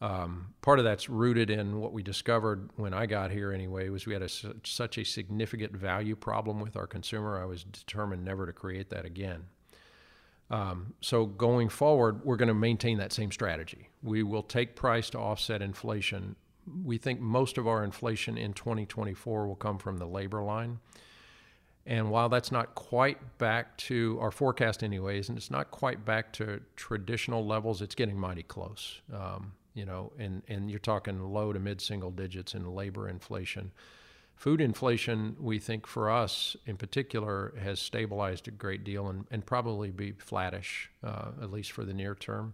Um, 0.01 0.55
part 0.61 0.79
of 0.79 0.85
that's 0.85 1.09
rooted 1.09 1.51
in 1.51 1.79
what 1.79 1.93
we 1.93 2.01
discovered 2.01 2.71
when 2.75 2.91
I 2.91 3.05
got 3.05 3.29
here, 3.29 3.51
anyway, 3.51 3.89
was 3.89 4.07
we 4.07 4.13
had 4.13 4.23
a, 4.23 4.29
such 4.29 4.97
a 4.97 5.05
significant 5.05 5.73
value 5.73 6.15
problem 6.15 6.59
with 6.59 6.75
our 6.75 6.87
consumer. 6.87 7.39
I 7.39 7.45
was 7.45 7.63
determined 7.63 8.25
never 8.25 8.47
to 8.47 8.53
create 8.53 8.89
that 8.89 9.05
again. 9.05 9.43
Um, 10.49 10.95
so 11.01 11.25
going 11.27 11.69
forward, 11.69 12.25
we're 12.25 12.35
going 12.35 12.47
to 12.47 12.53
maintain 12.53 12.97
that 12.97 13.13
same 13.13 13.31
strategy. 13.31 13.89
We 14.01 14.23
will 14.23 14.43
take 14.43 14.75
price 14.75 15.09
to 15.11 15.19
offset 15.19 15.61
inflation. 15.61 16.35
We 16.83 16.97
think 16.97 17.21
most 17.21 17.59
of 17.59 17.67
our 17.67 17.83
inflation 17.83 18.37
in 18.37 18.53
2024 18.53 19.47
will 19.47 19.55
come 19.55 19.77
from 19.77 19.97
the 19.97 20.07
labor 20.07 20.41
line. 20.41 20.79
And 21.85 22.11
while 22.11 22.27
that's 22.27 22.51
not 22.51 22.75
quite 22.75 23.37
back 23.37 23.77
to 23.77 24.17
our 24.19 24.31
forecast, 24.31 24.83
anyways, 24.83 25.29
and 25.29 25.37
it's 25.37 25.49
not 25.49 25.71
quite 25.71 26.05
back 26.05 26.33
to 26.33 26.61
traditional 26.75 27.45
levels, 27.45 27.81
it's 27.81 27.95
getting 27.95 28.19
mighty 28.19 28.43
close. 28.43 29.01
Um, 29.13 29.53
you 29.73 29.85
know, 29.85 30.11
and, 30.17 30.43
and 30.47 30.69
you're 30.69 30.79
talking 30.79 31.19
low 31.19 31.53
to 31.53 31.59
mid 31.59 31.81
single 31.81 32.11
digits 32.11 32.53
in 32.53 32.65
labor 32.65 33.07
inflation. 33.07 33.71
Food 34.35 34.59
inflation, 34.59 35.35
we 35.39 35.59
think 35.59 35.85
for 35.85 36.09
us 36.09 36.55
in 36.65 36.75
particular, 36.75 37.53
has 37.61 37.79
stabilized 37.79 38.47
a 38.47 38.51
great 38.51 38.83
deal 38.83 39.07
and, 39.07 39.25
and 39.29 39.45
probably 39.45 39.91
be 39.91 40.13
flattish, 40.13 40.89
uh, 41.03 41.29
at 41.41 41.51
least 41.51 41.71
for 41.71 41.85
the 41.85 41.93
near 41.93 42.15
term. 42.15 42.53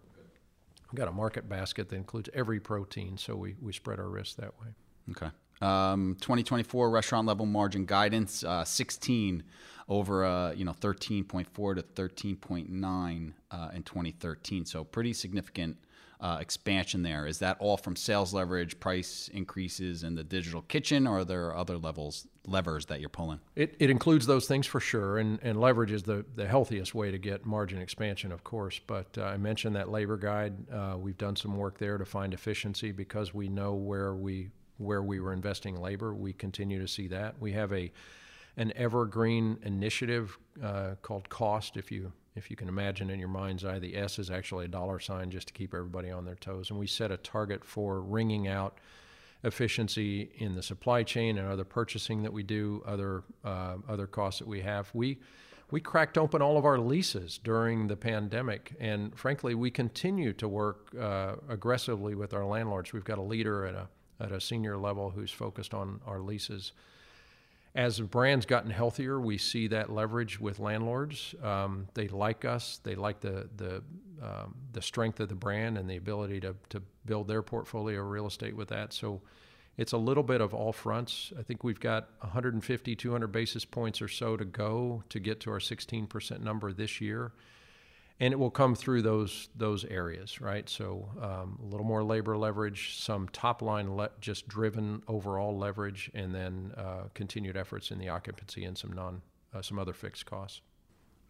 We've 0.91 0.97
got 0.97 1.07
a 1.07 1.13
market 1.13 1.47
basket 1.47 1.89
that 1.89 1.95
includes 1.95 2.29
every 2.33 2.59
protein, 2.59 3.17
so 3.17 3.35
we, 3.35 3.55
we 3.61 3.73
spread 3.73 3.99
our 3.99 4.09
risk 4.09 4.35
that 4.37 4.53
way. 4.59 4.67
Okay. 5.11 5.29
Um, 5.61 6.15
2024 6.21 6.89
restaurant 6.89 7.27
level 7.27 7.45
margin 7.45 7.85
guidance, 7.85 8.43
uh, 8.43 8.63
16 8.63 9.43
over 9.89 10.25
uh, 10.25 10.51
you 10.51 10.65
know 10.65 10.73
13.4 10.73 11.75
to 11.75 11.81
13.9 11.81 13.33
uh, 13.51 13.69
in 13.73 13.83
2013. 13.83 14.65
So 14.65 14.83
pretty 14.83 15.13
significant 15.13 15.77
uh, 16.19 16.37
expansion 16.41 17.03
there? 17.03 17.27
Is 17.27 17.39
that 17.39 17.57
all 17.59 17.77
from 17.77 17.95
sales 17.95 18.33
leverage, 18.33 18.79
price 18.79 19.29
increases, 19.33 20.03
and 20.03 20.17
the 20.17 20.23
digital 20.23 20.61
kitchen, 20.63 21.05
or 21.05 21.19
are 21.19 21.25
there 21.25 21.55
other 21.55 21.77
levels 21.77 22.27
levers 22.47 22.85
that 22.87 22.99
you're 22.99 23.09
pulling? 23.09 23.39
It, 23.55 23.75
it 23.79 23.89
includes 23.89 24.25
those 24.25 24.47
things 24.47 24.65
for 24.65 24.79
sure, 24.79 25.17
and, 25.17 25.37
and 25.43 25.59
leverage 25.59 25.91
is 25.91 26.03
the, 26.03 26.25
the 26.35 26.47
healthiest 26.47 26.95
way 26.95 27.11
to 27.11 27.17
get 27.17 27.45
margin 27.45 27.79
expansion, 27.79 28.31
of 28.31 28.43
course. 28.43 28.79
But 28.87 29.17
uh, 29.17 29.23
I 29.23 29.37
mentioned 29.37 29.75
that 29.75 29.89
labor 29.89 30.17
guide. 30.17 30.53
Uh, 30.71 30.95
we've 30.97 31.17
done 31.17 31.35
some 31.35 31.55
work 31.55 31.77
there 31.77 31.97
to 31.97 32.05
find 32.05 32.33
efficiency 32.33 32.91
because 32.91 33.33
we 33.33 33.49
know 33.49 33.73
where 33.73 34.15
we 34.15 34.49
where 34.77 35.01
we 35.01 35.19
were 35.19 35.33
investing 35.33 35.75
labor. 35.81 36.13
We 36.13 36.33
continue 36.33 36.79
to 36.79 36.87
see 36.87 37.07
that. 37.07 37.35
We 37.39 37.51
have 37.53 37.73
a 37.73 37.91
an 38.57 38.73
evergreen 38.75 39.59
initiative 39.63 40.37
uh, 40.63 40.95
called 41.03 41.29
Cost. 41.29 41.77
If 41.77 41.91
you 41.91 42.11
if 42.37 42.49
you 42.49 42.55
can 42.55 42.69
imagine 42.69 43.09
in 43.09 43.19
your 43.19 43.27
mind's 43.27 43.65
eye, 43.65 43.79
the 43.79 43.97
S 43.97 44.19
is 44.19 44.29
actually 44.29 44.65
a 44.65 44.69
dollar 44.69 44.99
sign 44.99 45.31
just 45.31 45.47
to 45.47 45.53
keep 45.53 45.73
everybody 45.73 46.11
on 46.11 46.23
their 46.23 46.35
toes. 46.35 46.69
And 46.69 46.79
we 46.79 46.87
set 46.87 47.11
a 47.11 47.17
target 47.17 47.65
for 47.65 48.01
wringing 48.01 48.47
out 48.47 48.77
efficiency 49.43 50.31
in 50.37 50.55
the 50.55 50.63
supply 50.63 51.03
chain 51.03 51.37
and 51.37 51.47
other 51.47 51.63
purchasing 51.63 52.23
that 52.23 52.33
we 52.33 52.43
do, 52.43 52.83
other 52.85 53.23
uh, 53.43 53.75
other 53.87 54.07
costs 54.07 54.39
that 54.39 54.47
we 54.47 54.61
have. 54.61 54.89
We 54.93 55.19
we 55.69 55.81
cracked 55.81 56.17
open 56.17 56.41
all 56.41 56.57
of 56.57 56.65
our 56.65 56.79
leases 56.79 57.39
during 57.43 57.87
the 57.87 57.97
pandemic, 57.97 58.73
and 58.79 59.17
frankly, 59.17 59.53
we 59.53 59.69
continue 59.69 60.31
to 60.33 60.47
work 60.47 60.95
uh, 60.99 61.35
aggressively 61.49 62.15
with 62.15 62.33
our 62.33 62.45
landlords. 62.45 62.93
We've 62.93 63.03
got 63.03 63.17
a 63.17 63.23
leader 63.23 63.65
at 63.65 63.75
a 63.75 63.87
at 64.19 64.31
a 64.31 64.41
senior 64.41 64.77
level 64.77 65.11
who's 65.11 65.31
focused 65.31 65.73
on 65.73 66.01
our 66.05 66.19
leases. 66.19 66.71
As 67.77 67.97
the 67.97 68.05
brand's 68.05 68.47
gotten 68.47 68.71
healthier, 68.71 69.21
we 69.21 69.37
see 69.37 69.67
that 69.67 69.91
leverage 69.91 70.39
with 70.39 70.57
landlords. 70.59 71.35
Um, 71.43 71.87
they 71.93 72.07
like 72.07 72.43
us. 72.43 72.79
They 72.83 72.95
like 72.95 73.19
the 73.19 73.47
the 73.55 73.83
um, 74.19 74.55
the 74.73 74.81
strength 74.81 75.19
of 75.19 75.29
the 75.29 75.35
brand 75.35 75.77
and 75.77 75.87
the 75.87 75.95
ability 75.95 76.39
to 76.39 76.55
to 76.69 76.81
build 77.05 77.27
their 77.27 77.43
portfolio 77.43 78.01
of 78.01 78.09
real 78.09 78.25
estate 78.25 78.55
with 78.55 78.69
that. 78.69 78.93
So 78.93 79.21
it's 79.77 79.91
a 79.91 79.97
little 79.97 80.23
bit 80.23 80.41
of 80.41 80.55
all 80.55 80.73
fronts. 80.73 81.31
I 81.37 81.43
think 81.43 81.63
we've 81.63 81.79
got 81.79 82.09
150, 82.21 82.95
200 82.95 83.27
basis 83.27 83.63
points 83.63 84.01
or 84.01 84.07
so 84.07 84.35
to 84.35 84.43
go 84.43 85.03
to 85.09 85.19
get 85.19 85.39
to 85.41 85.51
our 85.51 85.59
16% 85.59 86.41
number 86.41 86.73
this 86.73 86.99
year 86.99 87.31
and 88.19 88.33
it 88.33 88.37
will 88.37 88.51
come 88.51 88.75
through 88.75 89.01
those 89.01 89.49
those 89.55 89.85
areas, 89.85 90.41
right? 90.41 90.67
So 90.69 91.09
um, 91.21 91.59
a 91.61 91.65
little 91.65 91.85
more 91.85 92.03
labor 92.03 92.35
leverage, 92.37 92.97
some 92.97 93.27
top 93.29 93.61
line 93.61 93.95
le- 93.95 94.11
just 94.19 94.47
driven 94.47 95.03
overall 95.07 95.57
leverage, 95.57 96.09
and 96.13 96.33
then 96.33 96.73
uh, 96.77 97.03
continued 97.13 97.55
efforts 97.57 97.91
in 97.91 97.99
the 97.99 98.09
occupancy 98.09 98.65
and 98.65 98.77
some 98.77 98.91
non 98.91 99.21
uh, 99.53 99.61
some 99.61 99.77
other 99.79 99.93
fixed 99.93 100.25
costs. 100.25 100.61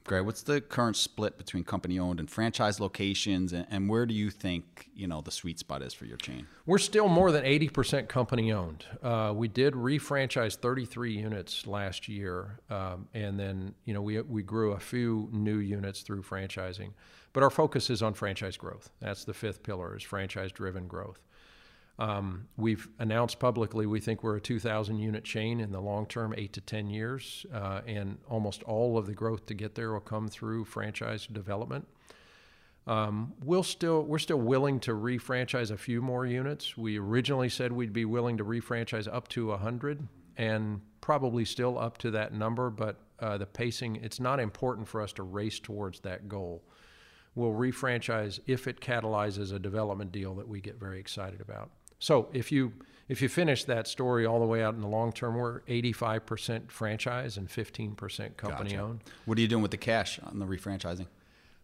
Great. 0.07 0.21
What's 0.21 0.41
the 0.41 0.61
current 0.61 0.95
split 0.95 1.37
between 1.37 1.65
company 1.65 1.99
owned 1.99 2.21
and 2.21 2.31
franchise 2.31 2.79
locations, 2.79 3.51
and, 3.51 3.67
and, 3.69 3.89
where 3.89 4.05
do 4.05 4.13
you 4.13 4.29
think 4.29 4.89
you 4.95 5.05
know 5.05 5.19
the 5.19 5.31
sweet 5.31 5.59
spot 5.59 5.81
is 5.81 5.93
for 5.93 6.05
your 6.05 6.15
chain? 6.15 6.47
We're 6.65 6.77
still 6.77 7.09
more 7.09 7.29
than 7.33 7.43
eighty 7.43 7.67
percent 7.67 8.07
company 8.07 8.53
owned. 8.53 8.85
Uh, 9.03 9.33
we 9.35 9.49
did 9.49 9.73
refranchise 9.73 10.55
thirty 10.55 10.85
three 10.85 11.11
units 11.11 11.67
last 11.67 12.07
year, 12.07 12.61
um, 12.69 13.09
and 13.13 13.37
then 13.37 13.75
you 13.83 13.93
know 13.93 14.01
we 14.01 14.21
we 14.21 14.43
grew 14.43 14.71
a 14.71 14.79
few 14.79 15.27
new 15.33 15.57
units 15.57 16.01
through 16.03 16.23
franchising, 16.23 16.93
but 17.33 17.43
our 17.43 17.49
focus 17.49 17.89
is 17.89 18.01
on 18.01 18.13
franchise 18.13 18.55
growth. 18.55 18.89
That's 19.01 19.25
the 19.25 19.33
fifth 19.33 19.61
pillar: 19.61 19.97
is 19.97 20.03
franchise 20.03 20.53
driven 20.53 20.87
growth. 20.87 21.26
Um, 21.99 22.47
we've 22.57 22.87
announced 22.99 23.39
publicly 23.39 23.87
we 23.87 23.99
think 23.99 24.21
we're 24.21 24.37
a 24.37 24.41
2,000 24.41 24.99
unit 24.99 25.23
chain 25.23 25.59
in 25.59 25.71
the 25.71 25.81
long 25.81 26.05
term, 26.05 26.33
eight 26.37 26.53
to 26.53 26.61
10 26.61 26.89
years, 26.89 27.45
uh, 27.51 27.81
and 27.87 28.19
almost 28.29 28.61
all 28.63 28.97
of 28.97 29.07
the 29.07 29.13
growth 29.13 29.47
to 29.47 29.55
get 29.55 29.73
there 29.73 29.91
will 29.91 29.99
come 29.99 30.27
through 30.27 30.65
franchise 30.65 31.25
development. 31.25 31.87
Um, 32.85 33.33
we'll 33.43 33.63
still 33.63 34.03
we're 34.03 34.19
still 34.19 34.39
willing 34.39 34.79
to 34.81 34.91
refranchise 34.91 35.71
a 35.71 35.77
few 35.77 36.01
more 36.01 36.25
units. 36.25 36.77
We 36.77 36.97
originally 36.97 37.49
said 37.49 37.71
we'd 37.71 37.91
be 37.91 38.05
willing 38.05 38.37
to 38.37 38.45
refranchise 38.45 39.13
up 39.13 39.27
to 39.29 39.47
100, 39.47 40.07
and 40.37 40.81
probably 41.01 41.43
still 41.45 41.77
up 41.77 41.97
to 41.99 42.11
that 42.11 42.33
number. 42.33 42.69
But 42.69 43.01
uh, 43.19 43.39
the 43.39 43.45
pacing 43.45 43.97
it's 43.97 44.19
not 44.19 44.39
important 44.39 44.87
for 44.87 45.01
us 45.01 45.11
to 45.13 45.23
race 45.23 45.59
towards 45.59 45.99
that 46.01 46.29
goal. 46.29 46.63
We'll 47.35 47.51
refranchise 47.51 48.39
if 48.47 48.67
it 48.67 48.79
catalyzes 48.79 49.53
a 49.53 49.59
development 49.59 50.11
deal 50.11 50.33
that 50.35 50.47
we 50.47 50.61
get 50.61 50.79
very 50.79 50.99
excited 50.99 51.41
about. 51.41 51.71
So 51.99 52.29
if 52.33 52.51
you 52.51 52.73
if 53.09 53.21
you 53.21 53.29
finish 53.29 53.63
that 53.65 53.87
story 53.87 54.25
all 54.25 54.39
the 54.39 54.45
way 54.45 54.61
out 54.61 54.75
in 54.75 54.81
the 54.81 54.87
long 54.87 55.13
term, 55.13 55.35
we're 55.35 55.61
85% 55.61 56.69
franchise 56.69 57.37
and 57.37 57.47
15% 57.47 58.35
company 58.35 58.71
gotcha. 58.71 58.81
owned. 58.81 58.99
What 59.25 59.37
are 59.37 59.41
you 59.41 59.47
doing 59.47 59.61
with 59.61 59.71
the 59.71 59.77
cash 59.77 60.19
on 60.23 60.39
the 60.39 60.45
refranchising? 60.45 61.07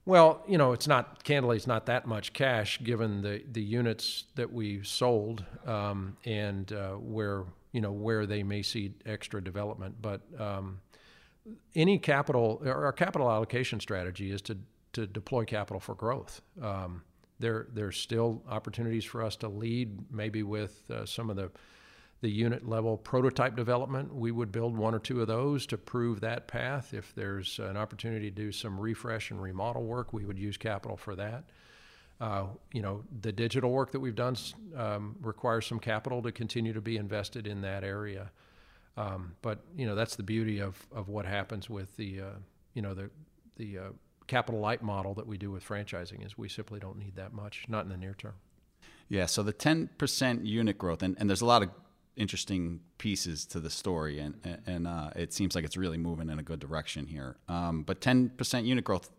Well, 0.05 0.41
you 0.47 0.57
know, 0.57 0.73
it's 0.73 0.87
not 0.87 1.23
candidly, 1.23 1.57
it's 1.57 1.67
not 1.67 1.85
that 1.85 2.05
much 2.05 2.33
cash 2.33 2.81
given 2.83 3.21
the 3.21 3.41
the 3.51 3.61
units 3.61 4.25
that 4.35 4.51
we 4.51 4.83
sold 4.83 5.45
um, 5.65 6.17
and 6.25 6.71
uh, 6.73 6.91
where 6.93 7.45
you 7.71 7.81
know 7.81 7.91
where 7.91 8.25
they 8.25 8.43
may 8.43 8.61
see 8.63 8.93
extra 9.05 9.41
development. 9.41 9.95
But 10.01 10.21
um, 10.37 10.81
any 11.73 11.99
capital, 11.99 12.61
our 12.65 12.91
capital 12.91 13.29
allocation 13.29 13.79
strategy 13.79 14.31
is 14.31 14.41
to 14.43 14.57
to 14.93 15.07
deploy 15.07 15.45
capital 15.45 15.79
for 15.79 15.95
growth. 15.95 16.41
Um, 16.61 17.03
there 17.43 17.67
there's 17.73 17.97
still 17.97 18.41
opportunities 18.49 19.05
for 19.05 19.21
us 19.21 19.35
to 19.37 19.47
lead, 19.47 19.99
maybe 20.11 20.41
with 20.41 20.89
uh, 20.89 21.05
some 21.05 21.29
of 21.29 21.35
the 21.35 21.51
the 22.21 22.29
unit 22.29 22.67
level 22.67 22.95
prototype 22.97 23.55
development. 23.55 24.15
We 24.15 24.31
would 24.31 24.51
build 24.51 24.77
one 24.77 24.95
or 24.95 24.99
two 24.99 25.19
of 25.21 25.27
those 25.27 25.65
to 25.67 25.77
prove 25.77 26.21
that 26.21 26.47
path. 26.47 26.93
If 26.93 27.13
there's 27.13 27.59
an 27.59 27.75
opportunity 27.75 28.31
to 28.31 28.35
do 28.35 28.51
some 28.53 28.79
refresh 28.79 29.29
and 29.29 29.41
remodel 29.41 29.83
work, 29.83 30.13
we 30.13 30.23
would 30.23 30.39
use 30.39 30.55
capital 30.55 30.95
for 30.95 31.15
that. 31.17 31.43
Uh, 32.21 32.45
you 32.71 32.81
know, 32.81 33.03
the 33.21 33.33
digital 33.33 33.71
work 33.71 33.91
that 33.91 33.99
we've 33.99 34.15
done 34.15 34.37
um, 34.77 35.17
requires 35.21 35.65
some 35.65 35.79
capital 35.79 36.21
to 36.21 36.31
continue 36.31 36.71
to 36.71 36.79
be 36.79 36.95
invested 36.95 37.45
in 37.45 37.59
that 37.61 37.83
area. 37.83 38.31
Um, 38.95 39.35
but 39.41 39.59
you 39.75 39.85
know, 39.85 39.95
that's 39.95 40.15
the 40.15 40.23
beauty 40.23 40.61
of, 40.61 40.81
of 40.95 41.09
what 41.09 41.25
happens 41.25 41.69
with 41.69 41.97
the 41.97 42.21
uh, 42.21 42.37
you 42.73 42.81
know 42.81 42.93
the 42.93 43.09
the 43.57 43.77
uh, 43.77 43.89
capital 44.27 44.59
light 44.59 44.81
model 44.81 45.13
that 45.15 45.27
we 45.27 45.37
do 45.37 45.51
with 45.51 45.65
franchising 45.65 46.25
is 46.25 46.37
we 46.37 46.49
simply 46.49 46.79
don't 46.79 46.97
need 46.97 47.15
that 47.15 47.33
much, 47.33 47.65
not 47.67 47.83
in 47.83 47.89
the 47.89 47.97
near 47.97 48.13
term. 48.13 48.33
Yeah, 49.09 49.25
so 49.25 49.43
the 49.43 49.53
10% 49.53 50.45
unit 50.45 50.77
growth, 50.77 51.03
and, 51.03 51.15
and 51.19 51.29
there's 51.29 51.41
a 51.41 51.45
lot 51.45 51.61
of 51.61 51.69
interesting 52.15 52.79
pieces 52.97 53.45
to 53.47 53.59
the 53.59 53.69
story, 53.69 54.19
and, 54.19 54.35
and 54.65 54.87
uh, 54.87 55.09
it 55.15 55.33
seems 55.33 55.55
like 55.55 55.65
it's 55.65 55.77
really 55.77 55.97
moving 55.97 56.29
in 56.29 56.39
a 56.39 56.43
good 56.43 56.59
direction 56.59 57.07
here. 57.07 57.37
Um, 57.47 57.83
but 57.83 58.01
10% 58.01 58.65
unit 58.65 58.83
growth 58.83 59.09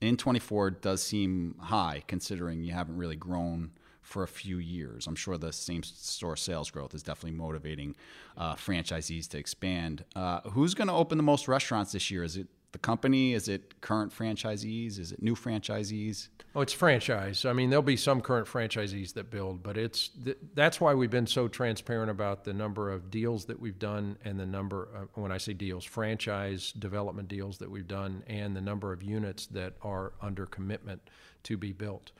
in 0.00 0.16
24 0.16 0.70
does 0.70 1.02
seem 1.02 1.56
high, 1.60 2.02
considering 2.06 2.62
you 2.62 2.72
haven't 2.72 2.96
really 2.96 3.16
grown 3.16 3.72
for 4.08 4.22
a 4.22 4.28
few 4.28 4.58
years. 4.58 5.06
I'm 5.06 5.14
sure 5.14 5.36
the 5.36 5.52
same 5.52 5.82
store 5.82 6.36
sales 6.36 6.70
growth 6.70 6.94
is 6.94 7.02
definitely 7.02 7.36
motivating 7.38 7.94
uh, 8.36 8.54
franchisees 8.54 9.28
to 9.28 9.38
expand. 9.38 10.04
Uh, 10.16 10.40
who's 10.50 10.74
going 10.74 10.88
to 10.88 10.94
open 10.94 11.18
the 11.18 11.24
most 11.24 11.46
restaurants 11.46 11.92
this 11.92 12.10
year? 12.10 12.24
Is 12.24 12.36
it 12.36 12.48
the 12.72 12.78
company? 12.78 13.32
Is 13.32 13.48
it 13.48 13.80
current 13.80 14.12
franchisees? 14.12 14.98
Is 14.98 15.12
it 15.12 15.22
new 15.22 15.34
franchisees? 15.34 16.28
Oh, 16.54 16.60
it's 16.60 16.72
franchise. 16.72 17.44
I 17.44 17.52
mean, 17.52 17.70
there'll 17.70 17.82
be 17.82 17.96
some 17.96 18.20
current 18.20 18.46
franchisees 18.46 19.14
that 19.14 19.30
build, 19.30 19.62
but 19.62 19.78
it's 19.78 20.08
th- 20.08 20.38
that's 20.54 20.80
why 20.80 20.94
we've 20.94 21.10
been 21.10 21.26
so 21.26 21.48
transparent 21.48 22.10
about 22.10 22.44
the 22.44 22.52
number 22.52 22.90
of 22.90 23.10
deals 23.10 23.46
that 23.46 23.60
we've 23.60 23.78
done 23.78 24.18
and 24.24 24.38
the 24.38 24.46
number. 24.46 24.88
Of, 24.94 25.08
when 25.14 25.32
I 25.32 25.38
say 25.38 25.52
deals, 25.52 25.84
franchise 25.84 26.72
development 26.72 27.28
deals 27.28 27.58
that 27.58 27.70
we've 27.70 27.88
done, 27.88 28.22
and 28.26 28.56
the 28.56 28.60
number 28.60 28.92
of 28.92 29.02
units 29.02 29.46
that 29.46 29.74
are 29.82 30.12
under 30.20 30.46
commitment 30.46 31.00
to 31.44 31.56
be 31.56 31.72
built. 31.72 32.12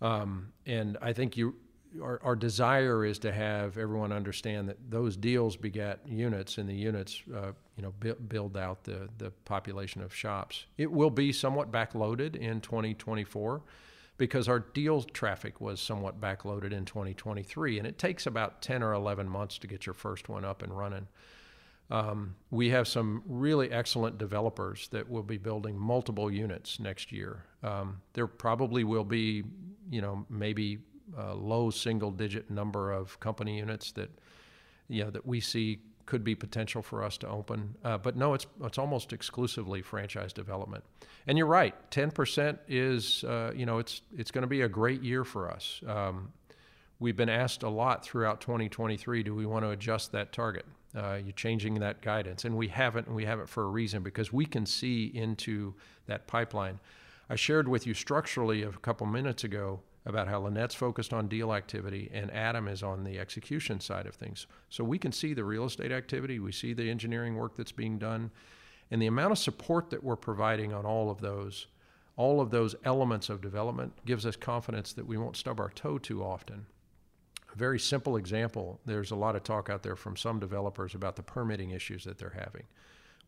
Um, 0.00 0.52
and 0.66 0.96
I 1.00 1.12
think 1.12 1.36
you 1.36 1.56
our, 2.02 2.20
our, 2.22 2.36
desire 2.36 3.04
is 3.04 3.18
to 3.20 3.32
have 3.32 3.78
everyone 3.78 4.12
understand 4.12 4.68
that 4.68 4.78
those 4.90 5.16
deals 5.16 5.56
begat 5.56 6.00
units, 6.06 6.58
and 6.58 6.68
the 6.68 6.74
units, 6.74 7.22
uh, 7.34 7.52
you 7.76 7.82
know, 7.82 7.92
bu- 8.00 8.14
build 8.14 8.56
out 8.56 8.84
the 8.84 9.08
the 9.18 9.30
population 9.44 10.02
of 10.02 10.14
shops. 10.14 10.66
It 10.78 10.90
will 10.90 11.10
be 11.10 11.32
somewhat 11.32 11.70
backloaded 11.70 12.36
in 12.36 12.60
2024 12.60 13.62
because 14.18 14.48
our 14.48 14.60
deal 14.60 15.02
traffic 15.02 15.60
was 15.60 15.80
somewhat 15.80 16.20
backloaded 16.20 16.72
in 16.72 16.84
2023, 16.84 17.78
and 17.78 17.86
it 17.86 17.98
takes 17.98 18.26
about 18.26 18.62
10 18.62 18.82
or 18.82 18.92
11 18.92 19.28
months 19.28 19.58
to 19.58 19.66
get 19.66 19.86
your 19.86 19.94
first 19.94 20.28
one 20.28 20.44
up 20.44 20.62
and 20.62 20.76
running. 20.76 21.06
Um, 21.90 22.34
we 22.50 22.70
have 22.70 22.88
some 22.88 23.22
really 23.26 23.70
excellent 23.70 24.18
developers 24.18 24.88
that 24.88 25.08
will 25.08 25.22
be 25.22 25.38
building 25.38 25.78
multiple 25.78 26.30
units 26.30 26.80
next 26.80 27.12
year. 27.12 27.44
Um, 27.62 28.00
there 28.14 28.26
probably 28.26 28.82
will 28.82 29.04
be, 29.04 29.44
you 29.90 30.00
know, 30.00 30.26
maybe 30.28 30.78
low 31.34 31.70
single 31.70 32.10
digit 32.10 32.50
number 32.50 32.92
of 32.92 33.18
company 33.20 33.58
units 33.58 33.92
that 33.92 34.10
you 34.88 35.04
know 35.04 35.10
that 35.10 35.26
we 35.26 35.40
see 35.40 35.80
could 36.06 36.22
be 36.22 36.34
potential 36.34 36.82
for 36.82 37.02
us 37.02 37.18
to 37.18 37.28
open. 37.28 37.74
Uh, 37.84 37.98
but 37.98 38.16
no, 38.16 38.32
it's 38.32 38.46
it's 38.62 38.78
almost 38.78 39.12
exclusively 39.12 39.82
franchise 39.82 40.32
development. 40.32 40.84
And 41.26 41.36
you're 41.36 41.48
right, 41.48 41.74
10% 41.90 42.58
is 42.68 43.24
uh, 43.24 43.52
you 43.54 43.66
know 43.66 43.78
it's 43.78 44.02
it's 44.16 44.30
going 44.30 44.42
to 44.42 44.48
be 44.48 44.62
a 44.62 44.68
great 44.68 45.02
year 45.02 45.24
for 45.24 45.50
us. 45.50 45.82
Um, 45.86 46.32
we've 47.00 47.16
been 47.16 47.28
asked 47.28 47.62
a 47.64 47.68
lot 47.68 48.04
throughout 48.04 48.40
2023. 48.40 49.24
Do 49.24 49.34
we 49.34 49.44
want 49.44 49.64
to 49.64 49.70
adjust 49.70 50.12
that 50.12 50.32
target? 50.32 50.64
Uh, 50.96 51.18
you're 51.22 51.32
changing 51.32 51.74
that 51.80 52.00
guidance, 52.00 52.44
and 52.44 52.56
we 52.56 52.68
haven't. 52.68 53.08
And 53.08 53.16
we 53.16 53.24
haven't 53.24 53.48
for 53.48 53.64
a 53.64 53.68
reason 53.68 54.02
because 54.02 54.32
we 54.32 54.46
can 54.46 54.64
see 54.64 55.06
into 55.06 55.74
that 56.06 56.26
pipeline. 56.26 56.78
I 57.28 57.34
shared 57.34 57.66
with 57.66 57.86
you 57.86 57.92
structurally 57.92 58.62
a 58.62 58.70
couple 58.70 59.04
minutes 59.06 59.42
ago 59.42 59.80
about 60.06 60.28
how 60.28 60.40
Lynette's 60.40 60.74
focused 60.74 61.12
on 61.12 61.26
deal 61.26 61.52
activity 61.52 62.08
and 62.14 62.30
Adam 62.30 62.68
is 62.68 62.82
on 62.82 63.02
the 63.02 63.18
execution 63.18 63.80
side 63.80 64.06
of 64.06 64.14
things. 64.14 64.46
So 64.70 64.84
we 64.84 64.98
can 64.98 65.10
see 65.10 65.34
the 65.34 65.44
real 65.44 65.64
estate 65.64 65.90
activity, 65.90 66.38
we 66.38 66.52
see 66.52 66.72
the 66.72 66.88
engineering 66.88 67.34
work 67.36 67.56
that's 67.56 67.72
being 67.72 67.98
done, 67.98 68.30
and 68.90 69.02
the 69.02 69.08
amount 69.08 69.32
of 69.32 69.38
support 69.38 69.90
that 69.90 70.04
we're 70.04 70.16
providing 70.16 70.72
on 70.72 70.86
all 70.86 71.10
of 71.10 71.20
those, 71.20 71.66
all 72.16 72.40
of 72.40 72.50
those 72.50 72.76
elements 72.84 73.28
of 73.28 73.42
development 73.42 73.92
gives 74.06 74.24
us 74.24 74.36
confidence 74.36 74.92
that 74.92 75.08
we 75.08 75.18
won't 75.18 75.36
stub 75.36 75.58
our 75.58 75.70
toe 75.70 75.98
too 75.98 76.22
often. 76.22 76.66
A 77.52 77.58
very 77.58 77.80
simple 77.80 78.16
example 78.16 78.78
there's 78.86 79.10
a 79.10 79.16
lot 79.16 79.34
of 79.34 79.42
talk 79.42 79.68
out 79.68 79.82
there 79.82 79.96
from 79.96 80.16
some 80.16 80.38
developers 80.38 80.94
about 80.94 81.16
the 81.16 81.22
permitting 81.22 81.70
issues 81.70 82.04
that 82.04 82.16
they're 82.16 82.38
having. 82.38 82.64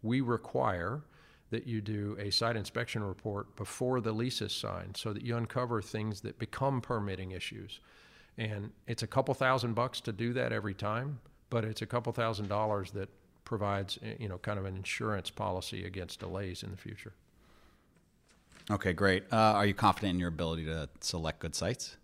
We 0.01 0.21
require 0.21 1.03
that 1.51 1.67
you 1.67 1.81
do 1.81 2.17
a 2.21 2.31
site 2.31 2.57
inspection 2.57 3.03
report 3.03 3.57
before 3.57 4.01
the 4.01 4.13
lease 4.13 4.43
is 4.43 4.53
signed 4.53 4.97
so 4.97 5.13
that 5.13 5.23
you 5.23 5.37
uncover 5.37 5.81
things 5.81 6.21
that 6.21 6.39
become 6.39 6.81
permitting 6.81 7.31
issues. 7.31 7.81
And 8.37 8.71
it's 8.87 9.03
a 9.03 9.07
couple 9.07 9.35
thousand 9.35 9.75
bucks 9.75 10.01
to 10.03 10.13
do 10.13 10.33
that 10.35 10.53
every 10.53 10.75
time, 10.75 11.21
but 11.51 11.65
it's 11.65 11.83
a 11.83 11.87
couple 11.87 12.13
thousand 12.13 12.49
dollars 12.49 12.91
that 12.93 13.09
provides, 13.45 13.99
eh, 14.03 14.15
you 14.19 14.29
know, 14.29 14.39
kind 14.39 14.59
of 14.59 14.67
an 14.67 14.77
insurance 14.77 15.31
policy 15.31 15.85
against 15.85 16.21
delays 16.21 16.63
in 16.63 16.71
the 16.71 16.77
future. 16.77 17.15
Okay, 18.71 18.93
great. 18.93 19.25
Uh, 19.33 19.37
are 19.37 19.67
you 19.67 19.75
confident 19.75 20.15
in 20.15 20.21
your 20.21 20.29
ability 20.29 20.67
to 20.67 20.89
select 21.01 21.41
good 21.41 21.55
sites? 21.55 21.97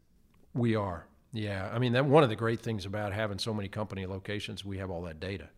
We 0.54 0.74
are. 0.74 1.06
Yeah. 1.32 1.68
I 1.72 1.78
mean, 1.78 1.92
that 1.92 2.06
one 2.06 2.22
of 2.22 2.30
the 2.30 2.36
great 2.36 2.60
things 2.60 2.86
about 2.86 3.12
having 3.12 3.38
so 3.38 3.52
many 3.52 3.68
company 3.68 4.06
locations, 4.06 4.64
we 4.64 4.78
have 4.78 4.90
all 4.90 5.02
that 5.02 5.20
data. 5.20 5.50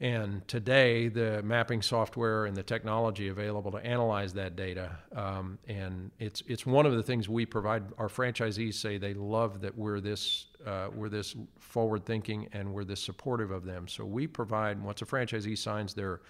And 0.00 0.46
today, 0.48 1.06
the 1.06 1.40
mapping 1.44 1.80
software 1.80 2.46
and 2.46 2.56
the 2.56 2.64
technology 2.64 3.28
available 3.28 3.70
to 3.70 3.78
analyze 3.78 4.32
that 4.34 4.56
data, 4.56 4.98
um, 5.14 5.56
and 5.68 6.10
it's 6.18 6.42
it's 6.48 6.66
one 6.66 6.84
of 6.84 6.94
the 6.94 7.02
things 7.02 7.28
we 7.28 7.46
provide. 7.46 7.84
Our 7.96 8.08
franchisees 8.08 8.74
say 8.74 8.98
they 8.98 9.14
love 9.14 9.60
that 9.60 9.78
we're 9.78 10.00
this 10.00 10.46
uh, 10.66 10.88
we're 10.92 11.08
this 11.08 11.36
forward 11.60 12.04
thinking 12.04 12.48
and 12.52 12.74
we're 12.74 12.84
this 12.84 13.00
supportive 13.00 13.52
of 13.52 13.64
them. 13.64 13.86
So 13.86 14.04
we 14.04 14.26
provide 14.26 14.82
once 14.82 15.00
a 15.00 15.06
franchisee 15.06 15.56
signs 15.56 15.94
their 15.94 16.22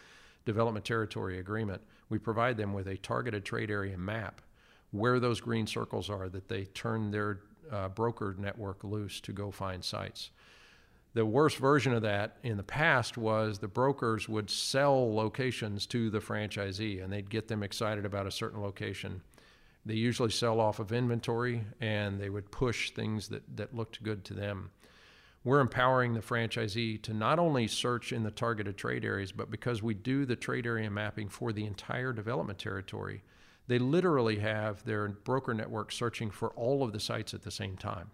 development 0.45 0.85
territory 0.85 1.39
agreement, 1.39 1.81
we 2.11 2.19
provide 2.19 2.59
them 2.59 2.75
with 2.75 2.87
a 2.87 2.99
targeted 2.99 3.47
trade 3.47 3.71
area 3.71 3.97
map 3.97 4.43
where 4.91 5.19
those 5.19 5.41
green 5.41 5.67
circles 5.67 6.11
are 6.11 6.29
that 6.29 6.49
they 6.49 6.65
turn 6.67 7.11
their 7.11 7.41
uh, 7.73 7.89
broker 7.89 8.37
network 8.39 8.85
loose 8.85 9.21
to 9.21 9.33
go 9.33 9.51
find 9.51 9.83
sites. 9.83 10.31
The 11.15 11.25
worst 11.25 11.59
version 11.59 11.93
of 11.95 12.03
that 12.03 12.39
in 12.43 12.57
the 12.57 12.65
past 12.65 13.17
was 13.17 13.59
the 13.59 13.69
brokers 13.69 14.29
would 14.29 14.51
sell 14.51 15.15
locations 15.15 15.87
to 15.87 16.11
the 16.11 16.19
franchisee 16.19 17.03
and 17.03 17.13
they'd 17.13 17.31
get 17.31 17.47
them 17.47 17.63
excited 17.63 18.05
about 18.05 18.27
a 18.27 18.33
certain 18.33 18.61
location. 18.61 19.23
They 19.87 19.95
usually 19.95 20.33
sell 20.33 20.59
off 20.59 20.81
of 20.81 20.91
inventory 20.91 21.65
and 21.81 22.21
they 22.21 22.31
would 22.31 22.51
push 22.51 22.91
things 22.91 23.29
that, 23.29 23.57
that 23.57 23.77
looked 23.77 24.03
good 24.03 24.25
to 24.25 24.35
them. 24.35 24.71
We're 25.45 25.61
empowering 25.61 26.15
the 26.15 26.21
franchisee 26.21 27.01
to 27.03 27.15
not 27.15 27.39
only 27.39 27.69
search 27.69 28.13
in 28.13 28.25
the 28.25 28.31
targeted 28.33 28.77
trade 28.77 29.05
areas, 29.05 29.31
but 29.31 29.53
because 29.53 29.83
we 29.83 29.95
do 29.95 30.25
the 30.25 30.35
trade 30.35 30.67
area 30.67 30.91
mapping 30.91 31.29
for 31.29 31.53
the 31.53 31.67
entire 31.67 32.13
development 32.13 32.59
territory, 32.59 33.23
they 33.69 33.79
literally 33.79 34.39
have 34.41 34.85
their 34.85 35.07
broker 35.09 35.55
network 35.55 35.93
searching 35.93 36.31
for 36.31 36.49
all 36.51 36.83
of 36.83 36.93
the 36.93 36.99
sites 36.99 37.35
at 37.35 37.43
the 37.43 37.51
same 37.53 37.77
time. 37.77 38.11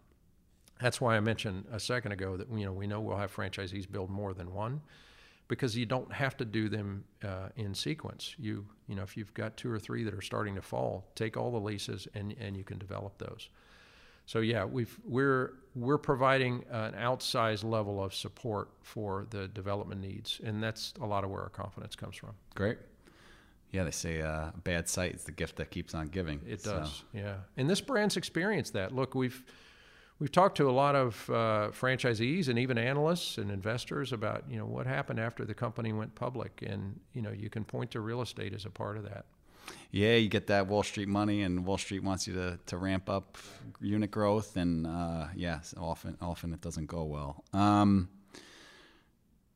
That's 0.81 1.01
why 1.01 1.17
I 1.17 1.21
mentioned 1.21 1.65
a 1.73 1.81
second 1.81 2.13
ago 2.13 2.37
that 2.37 2.49
you 2.51 2.65
know 2.65 2.73
we 2.73 2.87
know 2.87 3.01
we'll 3.01 3.17
have 3.17 3.35
franchisees 3.35 3.91
build 3.91 4.11
more 4.11 4.33
than 4.33 4.53
one, 4.53 4.81
because 5.49 5.77
you 5.77 5.87
don't 5.87 6.13
have 6.13 6.37
to 6.39 6.45
do 6.45 6.69
them 6.69 7.05
uh, 7.25 7.49
in 7.57 7.75
sequence. 7.75 8.35
You 8.39 8.67
you 8.89 8.95
know 8.95 9.03
if 9.03 9.17
you've 9.17 9.35
got 9.35 9.57
two 9.57 9.71
or 9.71 9.79
three 9.79 10.05
that 10.05 10.15
are 10.15 10.23
starting 10.23 10.55
to 10.55 10.63
fall, 10.63 11.07
take 11.15 11.37
all 11.37 11.51
the 11.51 11.61
leases 11.61 12.09
and 12.15 12.35
and 12.41 12.57
you 12.57 12.65
can 12.65 12.79
develop 12.79 13.19
those. 13.19 13.49
So 14.27 14.39
yeah, 14.39 14.65
we've 14.65 14.97
we're 15.05 15.55
we're 15.75 15.99
providing 15.99 16.65
an 16.71 16.93
outsized 16.93 17.65
level 17.65 18.03
of 18.03 18.15
support 18.15 18.71
for 18.83 19.27
the 19.31 19.49
development 19.49 20.01
needs, 20.01 20.41
and 20.45 20.63
that's 20.63 20.95
a 21.01 21.07
lot 21.07 21.25
of 21.25 21.31
where 21.31 21.43
our 21.43 21.49
confidence 21.49 21.97
comes 21.97 22.17
from. 22.17 22.31
Great. 22.55 22.79
Yeah, 23.73 23.85
they 23.85 23.91
say 23.91 24.21
uh, 24.21 24.49
a 24.49 24.61
bad 24.63 24.89
site 24.89 25.15
is 25.15 25.25
the 25.25 25.33
gift 25.33 25.57
that 25.57 25.71
keeps 25.71 25.95
on 25.95 26.07
giving. 26.07 26.41
It 26.47 26.63
does. 26.63 26.91
So. 26.91 27.05
Yeah, 27.13 27.35
and 27.57 27.69
this 27.69 27.81
brand's 27.81 28.17
experienced 28.17 28.73
that. 28.75 28.95
Look, 28.95 29.15
we've 29.15 29.45
We've 30.21 30.31
talked 30.31 30.59
to 30.59 30.69
a 30.69 30.71
lot 30.71 30.95
of 30.95 31.31
uh, 31.31 31.71
franchisees 31.73 32.49
and 32.49 32.59
even 32.59 32.77
analysts 32.77 33.39
and 33.39 33.51
investors 33.51 34.13
about 34.13 34.45
you 34.51 34.59
know 34.59 34.67
what 34.67 34.87
happened 34.87 35.19
after 35.19 35.47
the 35.47 35.55
company 35.55 35.95
went 35.95 36.15
public, 36.15 36.63
and 36.65 37.01
you 37.15 37.23
know 37.23 37.31
you 37.31 37.49
can 37.49 37.65
point 37.65 37.91
to 37.93 38.01
real 38.01 38.21
estate 38.21 38.53
as 38.53 38.67
a 38.67 38.71
part 38.71 38.99
of 38.99 39.05
that. 39.05 39.25
Yeah, 39.91 40.17
you 40.17 40.29
get 40.29 40.47
that 40.49 40.67
Wall 40.67 40.83
Street 40.83 41.09
money, 41.09 41.43
and 41.43 41.65
Wall 41.65 41.79
Street 41.79 42.03
wants 42.03 42.27
you 42.27 42.35
to, 42.35 42.59
to 42.67 42.77
ramp 42.77 43.09
up 43.09 43.39
unit 43.81 44.11
growth, 44.11 44.59
and 44.59 44.87
uh, 44.87 45.29
yes, 45.35 45.75
often 45.81 46.19
often 46.21 46.53
it 46.53 46.61
doesn't 46.61 46.87
go 46.87 47.05
well. 47.05 47.43
Um, 47.55 48.11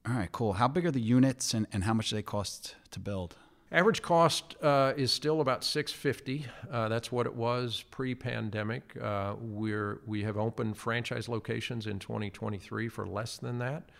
all 0.08 0.14
right, 0.14 0.32
cool. 0.32 0.54
How 0.54 0.68
big 0.68 0.86
are 0.86 0.90
the 0.90 1.00
units, 1.00 1.52
and, 1.52 1.66
and 1.74 1.84
how 1.84 1.92
much 1.92 2.08
do 2.08 2.16
they 2.16 2.22
cost 2.22 2.74
to 2.92 3.00
build? 3.00 3.36
Average 3.72 4.02
cost 4.02 4.56
uh, 4.62 4.92
is 4.96 5.10
still 5.10 5.40
about 5.40 5.64
650. 5.64 6.46
Uh, 6.70 6.88
that's 6.88 7.10
what 7.10 7.26
it 7.26 7.34
was 7.34 7.84
pre-pandemic. 7.90 8.96
Uh, 9.00 9.34
we're 9.40 10.00
we 10.06 10.22
have 10.22 10.36
opened 10.36 10.76
franchise 10.76 11.28
locations 11.28 11.86
in 11.86 11.98
2023 11.98 12.88
for 12.88 13.06
less 13.06 13.36
than 13.36 13.58
that. 13.58 13.90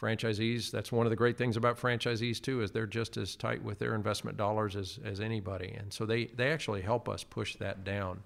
Franchisees, 0.00 0.70
that's 0.70 0.90
one 0.90 1.04
of 1.04 1.10
the 1.10 1.16
great 1.16 1.36
things 1.36 1.58
about 1.58 1.78
franchisees 1.78 2.40
too, 2.40 2.62
is 2.62 2.70
they're 2.70 2.86
just 2.86 3.18
as 3.18 3.36
tight 3.36 3.62
with 3.62 3.78
their 3.78 3.94
investment 3.94 4.38
dollars 4.38 4.74
as, 4.74 4.98
as 5.04 5.20
anybody, 5.20 5.74
and 5.78 5.92
so 5.92 6.06
they 6.06 6.26
they 6.26 6.50
actually 6.50 6.80
help 6.80 7.08
us 7.08 7.22
push 7.22 7.56
that 7.56 7.84
down. 7.84 8.22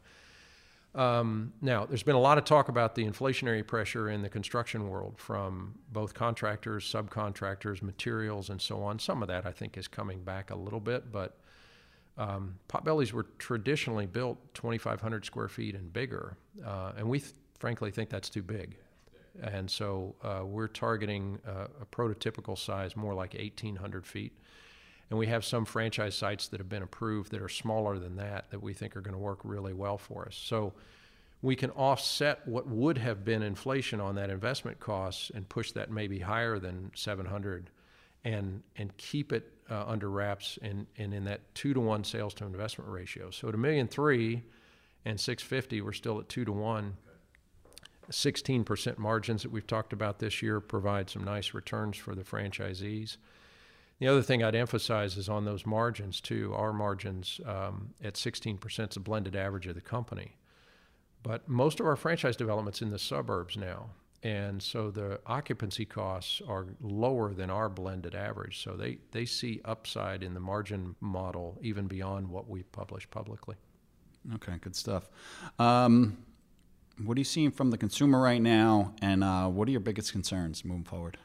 Um, 0.95 1.53
now, 1.61 1.87
there's 1.87 2.05
been 2.05 2.15
a 2.15 2.21
lot 2.21 2.39
of 2.39 2.45
talk 2.45 2.69
about 2.69 2.95
the 2.95 3.05
inflationary 3.05 3.67
pressure 3.67 4.11
in 4.11 4.23
the 4.23 4.29
construction 4.29 4.89
world 4.89 5.15
from 5.19 5.75
both 5.93 6.15
contractors, 6.15 6.85
subcontractors, 6.85 7.83
materials, 7.83 8.49
and 8.51 8.63
so 8.63 8.83
on. 8.83 8.99
Some 9.01 9.21
of 9.21 9.29
that 9.29 9.45
I 9.45 9.51
think 9.51 9.77
is 9.77 9.89
coming 9.89 10.23
back 10.23 10.51
a 10.51 10.55
little 10.55 10.79
bit, 10.79 11.11
but 11.11 11.37
um, 12.17 12.57
potbellies 12.69 13.13
were 13.13 13.27
traditionally 13.39 14.07
built 14.07 14.39
2,500 14.55 15.25
square 15.25 15.49
feet 15.49 15.75
and 15.75 15.93
bigger, 15.93 16.37
uh, 16.65 16.93
and 16.97 17.09
we 17.09 17.19
th- 17.19 17.33
frankly 17.59 17.91
think 17.91 18.09
that's 18.09 18.31
too 18.31 18.43
big. 18.43 18.77
And 19.43 19.69
so 19.69 20.15
uh, 20.23 20.43
we're 20.45 20.69
targeting 20.69 21.41
uh, 21.45 21.67
a 21.81 21.87
prototypical 21.87 22.57
size 22.57 22.95
more 22.95 23.15
like 23.15 23.35
1,800 23.35 24.07
feet. 24.07 24.33
And 25.11 25.19
we 25.19 25.27
have 25.27 25.45
some 25.45 25.65
franchise 25.65 26.15
sites 26.15 26.49
that 26.49 26.59
have 26.59 26.69
been 26.69 26.83
approved 26.83 27.31
that 27.33 27.43
are 27.43 27.49
smaller 27.49 27.99
than 27.99 28.17
that 28.17 28.51
that 28.51 28.63
we 28.63 28.73
think 28.73 28.97
are 28.97 29.01
going 29.01 29.15
to 29.15 29.19
work 29.19 29.41
really 29.45 29.75
well 29.75 29.99
for 29.99 30.27
us. 30.27 30.35
So 30.35 30.73
we 31.43 31.55
can 31.55 31.71
offset 31.73 32.47
what 32.49 32.67
would 32.67 32.97
have 32.99 33.25
been 33.25 33.43
inflation 33.43 34.01
on 34.01 34.15
that 34.15 34.31
investment 34.31 34.81
costs 34.81 35.31
and 35.35 35.47
push 35.49 35.73
that 35.73 35.91
maybe 35.91 36.21
higher 36.21 36.59
than 36.59 36.91
700 36.95 37.71
and 38.25 38.63
and 38.77 38.97
keep 38.97 39.33
it 39.33 39.53
uh, 39.71 39.85
under 39.87 40.11
wraps 40.11 40.59
and, 40.63 40.87
and 40.97 41.13
in 41.13 41.25
that 41.25 41.41
two 41.55 41.75
to 41.75 41.81
one 41.81 42.03
sales 42.03 42.35
to 42.35 42.45
investment 42.45 42.91
ratio. 42.91 43.31
So 43.31 43.49
at 43.49 43.55
a 43.55 43.59
million 43.59 43.89
three 43.89 44.43
and 45.05 45.21
650, 45.21 45.83
we're 45.83 45.93
still 45.93 46.19
at 46.19 46.29
two 46.29 46.45
to 46.45 46.53
one. 46.53 46.97
16% 48.11 48.99
margins 48.99 49.43
that 49.43 49.51
we've 49.51 49.67
talked 49.67 49.93
about 49.93 50.19
this 50.19 50.43
year 50.43 50.61
provide 50.61 51.09
some 51.09 51.25
nice 51.25 51.55
returns 51.55 51.97
for 51.97 52.15
the 52.15 52.23
franchisees. 52.23 53.17
The 54.01 54.09
other 54.09 54.23
thing 54.23 54.43
I'd 54.43 54.55
emphasize 54.55 55.17
is 55.17 55.29
on 55.29 55.45
those 55.45 55.65
margins 55.65 56.21
too. 56.21 56.53
Our 56.55 56.73
margins 56.73 57.41
um, 57.47 57.95
at 58.03 58.15
16% 58.15 58.91
is 58.91 58.97
a 58.97 59.01
blended 59.01 59.37
average 59.37 59.67
of 59.67 59.75
the 59.75 59.81
company. 59.81 60.37
But 61.23 61.49
most 61.49 61.81
of 61.81 61.87
our 61.87 61.97
franchise 61.97 62.37
developments 62.37 62.83
in 62.83 62.91
the 62.91 62.99
suburbs 62.99 63.57
now. 63.57 63.91
And 64.23 64.63
so 64.63 64.91
the 64.91 65.21
occupancy 65.27 65.85
costs 65.85 66.41
are 66.49 66.67
lower 66.81 67.35
than 67.35 67.51
our 67.51 67.69
blended 67.69 68.15
average. 68.15 68.63
So 68.63 68.73
they, 68.73 68.99
they 69.13 69.27
see 69.27 69.61
upside 69.65 70.23
in 70.23 70.35
the 70.35 70.41
margin 70.41 70.97
model 71.01 71.59
even 71.63 71.87
beyond 71.87 72.29
what 72.29 72.49
we 72.49 72.63
publish 72.63 73.09
publicly. 73.11 73.57
Okay, 74.37 74.55
good 74.61 74.75
stuff. 74.75 75.09
Um, 75.59 76.17
what 77.03 77.17
are 77.17 77.21
you 77.21 77.25
seeing 77.25 77.51
from 77.51 77.71
the 77.71 77.77
consumer 77.77 78.21
right 78.21 78.41
now, 78.41 78.95
and 79.03 79.23
uh, 79.23 79.49
what 79.49 79.69
are 79.69 79.71
your 79.71 79.81
biggest 79.81 80.13
concerns 80.13 80.65
moving 80.65 80.85
forward? 80.85 81.19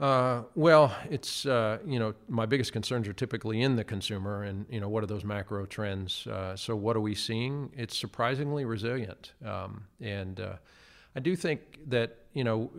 Uh, 0.00 0.42
well, 0.54 0.94
it's 1.10 1.44
uh, 1.44 1.78
you 1.84 1.98
know 1.98 2.14
my 2.28 2.46
biggest 2.46 2.72
concerns 2.72 3.08
are 3.08 3.12
typically 3.12 3.62
in 3.62 3.74
the 3.74 3.82
consumer, 3.82 4.44
and 4.44 4.64
you 4.70 4.80
know 4.80 4.88
what 4.88 5.02
are 5.02 5.08
those 5.08 5.24
macro 5.24 5.66
trends? 5.66 6.26
Uh, 6.26 6.54
so 6.54 6.76
what 6.76 6.96
are 6.96 7.00
we 7.00 7.14
seeing? 7.14 7.70
It's 7.76 7.98
surprisingly 7.98 8.64
resilient, 8.64 9.32
um, 9.44 9.84
and 10.00 10.38
uh, 10.38 10.56
I 11.16 11.20
do 11.20 11.34
think 11.34 11.60
that 11.88 12.16
you 12.32 12.44
know 12.44 12.70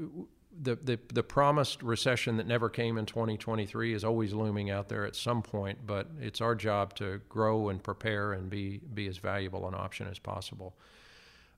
the, 0.62 0.78
the 0.78 0.98
the 1.14 1.24
promised 1.24 1.84
recession 1.84 2.38
that 2.38 2.48
never 2.48 2.70
came 2.70 2.98
in 2.98 3.06
2023 3.06 3.94
is 3.94 4.06
always 4.06 4.34
looming 4.34 4.70
out 4.70 4.88
there 4.88 5.06
at 5.06 5.16
some 5.16 5.42
point. 5.42 5.80
But 5.86 6.08
it's 6.22 6.40
our 6.40 6.56
job 6.56 6.96
to 6.96 7.20
grow 7.28 7.68
and 7.68 7.84
prepare 7.84 8.32
and 8.32 8.50
be 8.50 8.80
be 8.94 9.08
as 9.08 9.18
valuable 9.18 9.68
an 9.68 9.76
option 9.76 10.08
as 10.08 10.20
possible. 10.20 10.74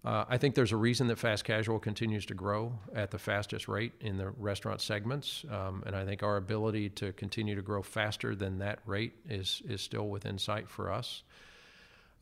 Uh, 0.03 0.25
I 0.27 0.37
think 0.37 0.55
there's 0.55 0.71
a 0.71 0.77
reason 0.77 1.07
that 1.07 1.19
fast 1.19 1.43
casual 1.43 1.77
continues 1.77 2.25
to 2.25 2.33
grow 2.33 2.73
at 2.95 3.11
the 3.11 3.19
fastest 3.19 3.67
rate 3.67 3.93
in 4.01 4.17
the 4.17 4.31
restaurant 4.31 4.81
segments, 4.81 5.45
um, 5.51 5.83
and 5.85 5.95
I 5.95 6.05
think 6.05 6.23
our 6.23 6.37
ability 6.37 6.89
to 6.89 7.13
continue 7.13 7.53
to 7.53 7.61
grow 7.61 7.83
faster 7.83 8.35
than 8.35 8.57
that 8.59 8.79
rate 8.85 9.13
is 9.29 9.61
is 9.67 9.81
still 9.81 10.09
within 10.09 10.39
sight 10.39 10.67
for 10.67 10.91
us. 10.91 11.21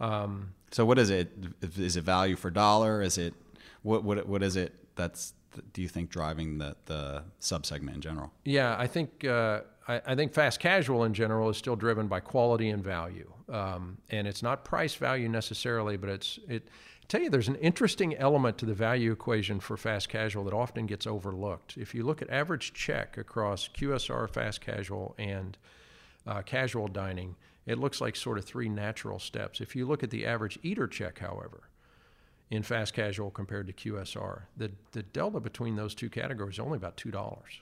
Um, 0.01 0.53
so 0.71 0.85
what 0.85 0.99
is 0.99 1.09
it? 1.09 1.31
Is 1.77 1.95
it 1.95 2.03
value 2.03 2.35
for 2.35 2.49
dollar? 2.49 3.01
Is 3.01 3.17
it 3.17 3.33
what 3.83 4.03
what 4.03 4.27
what 4.27 4.43
is 4.43 4.57
it 4.57 4.73
that's 4.95 5.33
do 5.73 5.81
you 5.81 5.87
think 5.87 6.09
driving 6.09 6.57
the 6.57 6.75
the 6.85 7.23
subsegment 7.39 7.95
in 7.95 8.01
general? 8.01 8.31
Yeah, 8.43 8.75
I 8.77 8.87
think 8.87 9.23
uh, 9.23 9.61
I, 9.87 10.01
I, 10.05 10.15
think 10.15 10.33
fast 10.33 10.59
casual 10.59 11.03
in 11.05 11.13
general 11.13 11.49
is 11.49 11.57
still 11.57 11.75
driven 11.75 12.07
by 12.07 12.19
quality 12.19 12.69
and 12.69 12.83
value, 12.83 13.31
um, 13.49 13.97
and 14.09 14.27
it's 14.27 14.43
not 14.43 14.63
price 14.63 14.95
value 14.95 15.29
necessarily, 15.29 15.97
but 15.97 16.09
it's 16.09 16.39
it. 16.47 16.67
Tell 17.09 17.21
you, 17.21 17.31
there's 17.31 17.47
an 17.47 17.55
interesting 17.55 18.15
element 18.15 18.59
to 18.59 18.67
the 18.67 18.75
value 18.75 19.11
equation 19.11 19.59
for 19.59 19.75
fast 19.77 20.09
casual 20.09 20.43
that 20.43 20.53
often 20.53 20.85
gets 20.85 21.07
overlooked. 21.07 21.75
If 21.75 21.95
you 21.95 22.03
look 22.03 22.21
at 22.21 22.29
average 22.29 22.71
check 22.71 23.17
across 23.17 23.67
QSR, 23.67 24.29
fast 24.29 24.61
casual, 24.61 25.15
and 25.17 25.57
uh, 26.27 26.43
casual 26.43 26.87
dining, 26.87 27.35
it 27.65 27.79
looks 27.79 27.99
like 27.99 28.15
sort 28.15 28.37
of 28.37 28.45
three 28.45 28.69
natural 28.69 29.17
steps. 29.17 29.59
If 29.59 29.75
you 29.75 29.87
look 29.87 30.03
at 30.03 30.11
the 30.11 30.23
average 30.23 30.59
eater 30.61 30.85
check, 30.85 31.17
however, 31.17 31.63
in 32.51 32.61
fast 32.61 32.93
casual 32.93 33.31
compared 33.31 33.65
to 33.67 33.73
QSR. 33.73 34.41
The 34.57 34.71
the 34.91 35.03
delta 35.03 35.39
between 35.39 35.75
those 35.75 35.95
two 35.95 36.09
categories 36.09 36.55
is 36.55 36.59
only 36.59 36.77
about 36.77 36.95
two 36.95 37.11
dollars. 37.11 37.61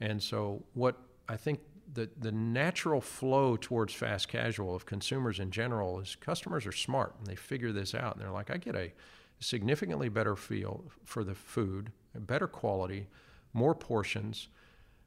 And 0.00 0.22
so 0.22 0.62
what 0.74 0.96
I 1.28 1.36
think 1.36 1.60
the 1.92 2.08
the 2.18 2.32
natural 2.32 3.00
flow 3.00 3.56
towards 3.56 3.92
fast 3.92 4.28
casual 4.28 4.74
of 4.74 4.86
consumers 4.86 5.40
in 5.40 5.50
general 5.50 6.00
is 6.00 6.16
customers 6.16 6.66
are 6.66 6.72
smart 6.72 7.14
and 7.18 7.26
they 7.26 7.34
figure 7.34 7.72
this 7.72 7.94
out 7.94 8.14
and 8.14 8.22
they're 8.22 8.30
like, 8.30 8.50
I 8.50 8.56
get 8.56 8.76
a 8.76 8.92
significantly 9.40 10.08
better 10.08 10.36
feel 10.36 10.84
for 11.04 11.24
the 11.24 11.34
food, 11.34 11.90
better 12.14 12.46
quality, 12.46 13.08
more 13.52 13.74
portions 13.74 14.48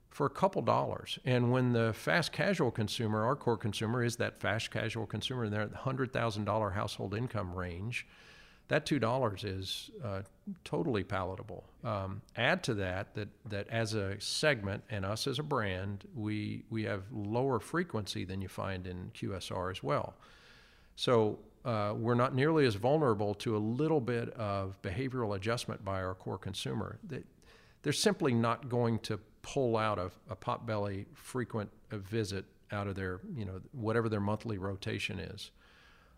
for 0.09 0.25
a 0.27 0.29
couple 0.29 0.61
dollars. 0.61 1.17
And 1.25 1.51
when 1.51 1.73
the 1.73 1.91
fast 1.93 2.31
casual 2.31 2.71
consumer, 2.71 3.25
our 3.25 3.35
core 3.35 3.57
consumer, 3.57 4.03
is 4.03 4.15
that 4.17 4.39
fast 4.39 4.69
casual 4.69 5.05
consumer 5.07 5.45
in 5.45 5.51
their 5.51 5.69
hundred 5.69 6.13
thousand 6.13 6.45
dollar 6.45 6.71
household 6.71 7.15
income 7.15 7.53
range, 7.53 8.05
that 8.69 8.85
two 8.85 8.99
dollars 8.99 9.43
is 9.43 9.91
uh, 10.03 10.21
totally 10.63 11.03
palatable. 11.03 11.63
Um, 11.83 12.21
add 12.35 12.63
to 12.63 12.73
that 12.75 13.13
that 13.15 13.29
that 13.49 13.67
as 13.69 13.93
a 13.93 14.19
segment 14.19 14.83
and 14.89 15.05
us 15.05 15.27
as 15.27 15.39
a 15.39 15.43
brand, 15.43 16.05
we 16.15 16.63
we 16.69 16.83
have 16.83 17.03
lower 17.11 17.59
frequency 17.59 18.23
than 18.25 18.41
you 18.41 18.47
find 18.47 18.87
in 18.87 19.11
QSR 19.13 19.71
as 19.71 19.83
well. 19.83 20.15
So 20.95 21.39
uh, 21.65 21.93
we're 21.97 22.15
not 22.15 22.35
nearly 22.35 22.65
as 22.65 22.75
vulnerable 22.75 23.33
to 23.35 23.55
a 23.55 23.59
little 23.59 24.01
bit 24.01 24.29
of 24.33 24.81
behavioral 24.81 25.35
adjustment 25.35 25.83
by 25.83 26.01
our 26.01 26.13
core 26.13 26.37
consumer. 26.37 26.99
They, 27.07 27.23
they're 27.81 27.93
simply 27.93 28.33
not 28.33 28.69
going 28.69 28.99
to 28.99 29.19
pull 29.41 29.75
out 29.77 29.99
a, 29.99 30.11
a 30.29 30.35
potbelly 30.35 31.05
frequent 31.13 31.69
visit 31.91 32.45
out 32.71 32.87
of 32.87 32.95
their 32.95 33.19
you 33.35 33.45
know 33.45 33.61
whatever 33.73 34.09
their 34.09 34.21
monthly 34.21 34.57
rotation 34.57 35.19
is 35.19 35.51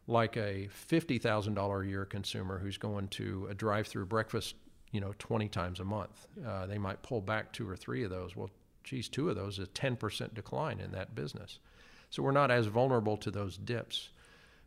like 0.07 0.37
a 0.37 0.69
$50,000 0.89 1.83
a 1.83 1.87
year 1.87 2.05
consumer 2.05 2.59
who's 2.59 2.77
going 2.77 3.07
to 3.09 3.47
a 3.49 3.53
drive-through 3.53 4.05
breakfast, 4.05 4.55
you 4.91 5.01
know, 5.01 5.13
20 5.17 5.47
times 5.49 5.79
a 5.79 5.83
month. 5.83 6.27
Uh, 6.45 6.67
they 6.67 6.77
might 6.77 7.01
pull 7.01 7.21
back 7.21 7.51
two 7.51 7.67
or 7.67 7.75
three 7.75 8.03
of 8.03 8.11
those. 8.11 8.35
Well, 8.35 8.51
geez, 8.83 9.09
two 9.09 9.29
of 9.29 9.35
those 9.35 9.59
is 9.59 9.67
a 9.67 9.71
10% 9.71 10.33
decline 10.33 10.79
in 10.79 10.91
that 10.91 11.15
business. 11.15 11.59
So 12.11 12.21
we're 12.21 12.31
not 12.31 12.51
as 12.51 12.67
vulnerable 12.67 13.17
to 13.17 13.31
those 13.31 13.57
dips. 13.57 14.09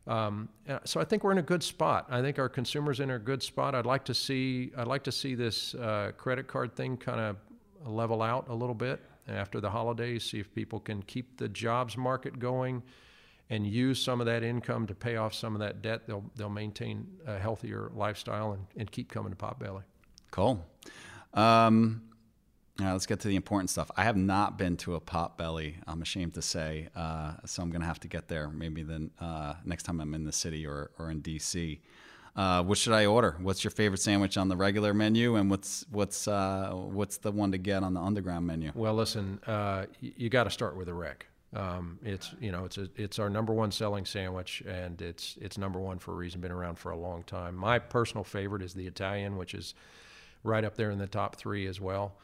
Um, 0.08 0.48
uh, 0.68 0.78
so 0.84 1.00
I 1.00 1.04
think 1.04 1.22
we're 1.22 1.32
in 1.32 1.38
a 1.38 1.42
good 1.42 1.62
spot. 1.62 2.06
I 2.10 2.20
think 2.22 2.38
our 2.38 2.48
consumers 2.48 2.98
in 2.98 3.10
a 3.10 3.18
good 3.18 3.42
spot. 3.42 3.74
I'd 3.74 3.86
like 3.86 4.04
to 4.06 4.14
see 4.14 4.72
I'd 4.76 4.86
like 4.86 5.04
to 5.04 5.12
see 5.12 5.34
this 5.34 5.74
uh, 5.74 6.12
credit 6.16 6.46
card 6.46 6.74
thing 6.74 6.96
kind 6.96 7.20
of 7.20 7.36
level 7.86 8.22
out 8.22 8.48
a 8.48 8.54
little 8.54 8.74
bit 8.74 9.00
after 9.28 9.60
the 9.60 9.70
holidays. 9.70 10.24
See 10.24 10.40
if 10.40 10.52
people 10.54 10.80
can 10.80 11.02
keep 11.02 11.36
the 11.36 11.48
jobs 11.48 11.96
market 11.96 12.38
going 12.38 12.82
and 13.50 13.66
use 13.66 14.00
some 14.00 14.20
of 14.20 14.26
that 14.26 14.42
income 14.42 14.86
to 14.86 14.94
pay 14.94 15.16
off 15.16 15.34
some 15.34 15.54
of 15.54 15.60
that 15.60 15.82
debt, 15.82 16.06
they'll 16.06 16.24
they'll 16.36 16.48
maintain 16.48 17.06
a 17.26 17.38
healthier 17.38 17.90
lifestyle 17.94 18.52
and, 18.52 18.66
and 18.76 18.90
keep 18.90 19.10
coming 19.10 19.30
to 19.30 19.36
Potbelly. 19.36 19.82
Cool. 20.30 20.64
Um, 21.34 22.02
let's 22.78 23.06
get 23.06 23.20
to 23.20 23.28
the 23.28 23.36
important 23.36 23.70
stuff. 23.70 23.90
I 23.96 24.04
have 24.04 24.16
not 24.16 24.58
been 24.58 24.76
to 24.78 24.94
a 24.94 25.00
Potbelly. 25.00 25.74
I'm 25.86 26.02
ashamed 26.02 26.34
to 26.34 26.42
say, 26.42 26.88
uh, 26.94 27.34
so 27.44 27.62
I'm 27.62 27.70
going 27.70 27.80
to 27.80 27.86
have 27.86 28.00
to 28.00 28.08
get 28.08 28.28
there. 28.28 28.48
Maybe 28.48 28.82
then 28.82 29.10
uh, 29.20 29.54
next 29.64 29.84
time 29.84 30.00
I'm 30.00 30.14
in 30.14 30.24
the 30.24 30.32
city 30.32 30.66
or 30.66 30.90
or 30.98 31.10
in 31.10 31.22
DC. 31.22 31.80
Uh, 32.36 32.62
what 32.62 32.78
should 32.78 32.92
I 32.92 33.06
order? 33.06 33.34
What's 33.40 33.64
your 33.64 33.72
favorite 33.72 34.00
sandwich 34.00 34.36
on 34.36 34.48
the 34.48 34.56
regular 34.56 34.94
menu, 34.94 35.34
and 35.34 35.50
what's 35.50 35.84
what's 35.90 36.28
uh, 36.28 36.70
what's 36.72 37.16
the 37.16 37.32
one 37.32 37.50
to 37.52 37.58
get 37.58 37.82
on 37.82 37.94
the 37.94 38.00
underground 38.00 38.46
menu? 38.46 38.70
Well, 38.74 38.94
listen, 38.94 39.40
uh, 39.46 39.86
you, 40.00 40.12
you 40.16 40.28
got 40.28 40.44
to 40.44 40.50
start 40.50 40.76
with 40.76 40.88
a 40.88 40.94
wreck. 40.94 41.26
Um, 41.54 41.98
it's 42.04 42.34
you 42.40 42.52
know 42.52 42.64
it's 42.64 42.76
a, 42.76 42.88
it's 42.96 43.18
our 43.18 43.30
number 43.30 43.52
one 43.52 43.70
selling 43.70 44.04
sandwich, 44.04 44.62
and 44.66 45.00
it's 45.00 45.38
it's 45.40 45.56
number 45.56 45.78
one 45.78 45.98
for 45.98 46.12
a 46.12 46.14
reason. 46.14 46.40
Been 46.40 46.52
around 46.52 46.78
for 46.78 46.90
a 46.90 46.96
long 46.96 47.22
time. 47.22 47.54
My 47.54 47.78
personal 47.78 48.24
favorite 48.24 48.62
is 48.62 48.74
the 48.74 48.86
Italian, 48.86 49.36
which 49.38 49.54
is 49.54 49.74
right 50.44 50.64
up 50.64 50.76
there 50.76 50.90
in 50.90 50.98
the 50.98 51.06
top 51.06 51.36
three 51.36 51.66
as 51.66 51.80
well. 51.80 52.14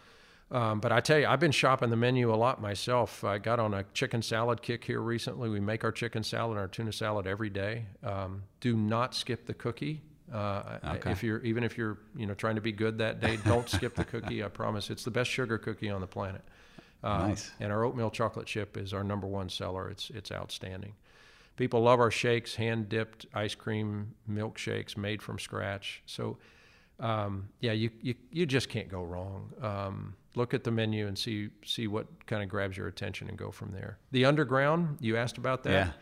Um, 0.51 0.79
but 0.81 0.93
I 0.93 1.01
tell 1.01 1.19
you, 1.19 1.27
I've 1.27 1.41
been 1.41 1.53
shopping 1.53 1.89
the 1.89 1.97
menu 1.97 2.33
a 2.33 2.37
lot 2.37 2.61
myself. 2.61 3.25
I 3.25 3.39
got 3.39 3.59
on 3.59 3.73
a 3.73 3.85
chicken 3.95 4.21
salad 4.21 4.61
kick 4.61 4.85
here 4.85 5.01
recently. 5.01 5.49
We 5.49 5.59
make 5.59 5.85
our 5.85 5.93
chicken 5.93 6.23
salad 6.23 6.53
and 6.53 6.61
our 6.61 6.69
tuna 6.69 6.93
salad 6.93 7.27
every 7.27 7.51
day. 7.51 7.87
Um, 8.03 8.43
do 8.61 8.77
not 8.77 9.15
skip 9.15 9.47
the 9.47 9.55
cookie. 9.55 10.03
Uh, 10.33 10.79
okay. 10.97 11.11
If 11.11 11.23
you're 11.23 11.41
even 11.41 11.65
if 11.65 11.79
you're 11.79 11.99
you 12.17 12.27
know 12.27 12.35
trying 12.35 12.55
to 12.57 12.61
be 12.61 12.73
good 12.73 12.99
that 12.99 13.21
day, 13.21 13.39
don't 13.45 13.69
skip 13.69 13.95
the 13.95 14.05
cookie. 14.05 14.45
I 14.45 14.49
promise, 14.49 14.91
it's 14.91 15.05
the 15.05 15.11
best 15.11 15.31
sugar 15.31 15.59
cookie 15.59 15.91
on 15.91 16.01
the 16.01 16.07
planet. 16.07 16.43
Um, 17.05 17.29
nice. 17.29 17.53
And 17.61 17.71
our 17.71 17.85
oatmeal 17.85 18.11
chocolate 18.11 18.47
chip 18.47 18.77
is 18.77 18.95
our 18.95 19.05
number 19.05 19.27
one 19.27 19.49
seller. 19.49 19.91
It's 19.91 20.11
it's 20.11 20.33
outstanding. 20.33 20.95
People 21.57 21.83
love 21.83 22.01
our 22.01 22.11
shakes, 22.11 22.57
hand 22.57 22.89
dipped 22.89 23.27
ice 23.33 23.55
cream 23.55 24.15
milkshakes 24.29 24.97
made 24.97 25.23
from 25.23 25.39
scratch. 25.39 26.03
So, 26.05 26.39
um, 26.99 27.49
yeah, 27.61 27.73
you, 27.73 27.91
you 28.03 28.15
you 28.33 28.47
just 28.47 28.69
can't 28.69 28.89
go 28.89 29.05
wrong. 29.05 29.53
Um, 29.61 30.17
look 30.35 30.55
at 30.55 30.65
the 30.65 30.71
menu 30.73 31.07
and 31.07 31.17
see 31.17 31.51
see 31.65 31.87
what 31.87 32.07
kind 32.27 32.43
of 32.43 32.49
grabs 32.49 32.77
your 32.77 32.89
attention 32.89 33.29
and 33.29 33.39
go 33.39 33.51
from 33.53 33.71
there. 33.71 33.99
The 34.11 34.25
underground, 34.25 34.97
you 35.01 35.17
asked 35.17 35.39
about 35.39 35.63
that. 35.65 35.71
Yeah. 35.71 35.93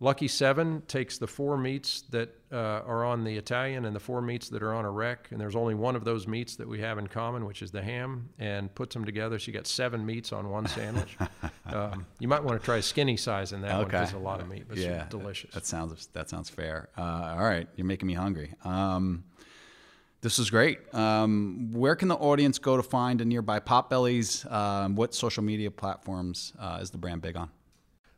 Lucky 0.00 0.26
Seven 0.26 0.82
takes 0.88 1.18
the 1.18 1.26
four 1.26 1.56
meats 1.56 2.02
that 2.10 2.36
uh, 2.52 2.56
are 2.56 3.04
on 3.04 3.22
the 3.22 3.36
Italian 3.36 3.84
and 3.84 3.94
the 3.94 4.00
four 4.00 4.20
meats 4.20 4.48
that 4.48 4.62
are 4.62 4.74
on 4.74 4.84
a 4.84 4.90
wreck, 4.90 5.28
and 5.30 5.40
there's 5.40 5.54
only 5.54 5.74
one 5.74 5.94
of 5.94 6.04
those 6.04 6.26
meats 6.26 6.56
that 6.56 6.66
we 6.66 6.80
have 6.80 6.98
in 6.98 7.06
common, 7.06 7.44
which 7.46 7.62
is 7.62 7.70
the 7.70 7.82
ham, 7.82 8.28
and 8.38 8.74
puts 8.74 8.92
them 8.92 9.04
together. 9.04 9.38
So 9.38 9.46
you 9.46 9.52
got 9.52 9.66
seven 9.66 10.04
meats 10.04 10.32
on 10.32 10.50
one 10.50 10.66
sandwich. 10.66 11.16
um, 11.66 12.06
you 12.18 12.26
might 12.26 12.42
want 12.42 12.60
to 12.60 12.64
try 12.64 12.80
skinny 12.80 13.16
size 13.16 13.52
in 13.52 13.60
that 13.62 13.70
okay. 13.70 13.78
one 13.78 13.88
because 13.88 14.12
a 14.14 14.18
lot 14.18 14.40
of 14.40 14.48
meat, 14.48 14.64
but 14.68 14.78
yeah, 14.78 15.06
delicious. 15.08 15.54
That 15.54 15.64
sounds 15.64 16.08
that 16.08 16.28
sounds 16.28 16.50
fair. 16.50 16.88
Uh, 16.98 17.36
all 17.38 17.44
right, 17.44 17.68
you're 17.76 17.86
making 17.86 18.08
me 18.08 18.14
hungry. 18.14 18.52
Um, 18.64 19.24
this 20.22 20.38
is 20.38 20.50
great. 20.50 20.92
Um, 20.94 21.70
where 21.72 21.94
can 21.94 22.08
the 22.08 22.16
audience 22.16 22.58
go 22.58 22.76
to 22.78 22.82
find 22.82 23.20
a 23.20 23.24
nearby 23.24 23.60
Potbellies? 23.60 24.50
Um, 24.50 24.96
what 24.96 25.14
social 25.14 25.44
media 25.44 25.70
platforms 25.70 26.52
uh, 26.58 26.78
is 26.80 26.90
the 26.90 26.98
brand 26.98 27.20
big 27.20 27.36
on? 27.36 27.50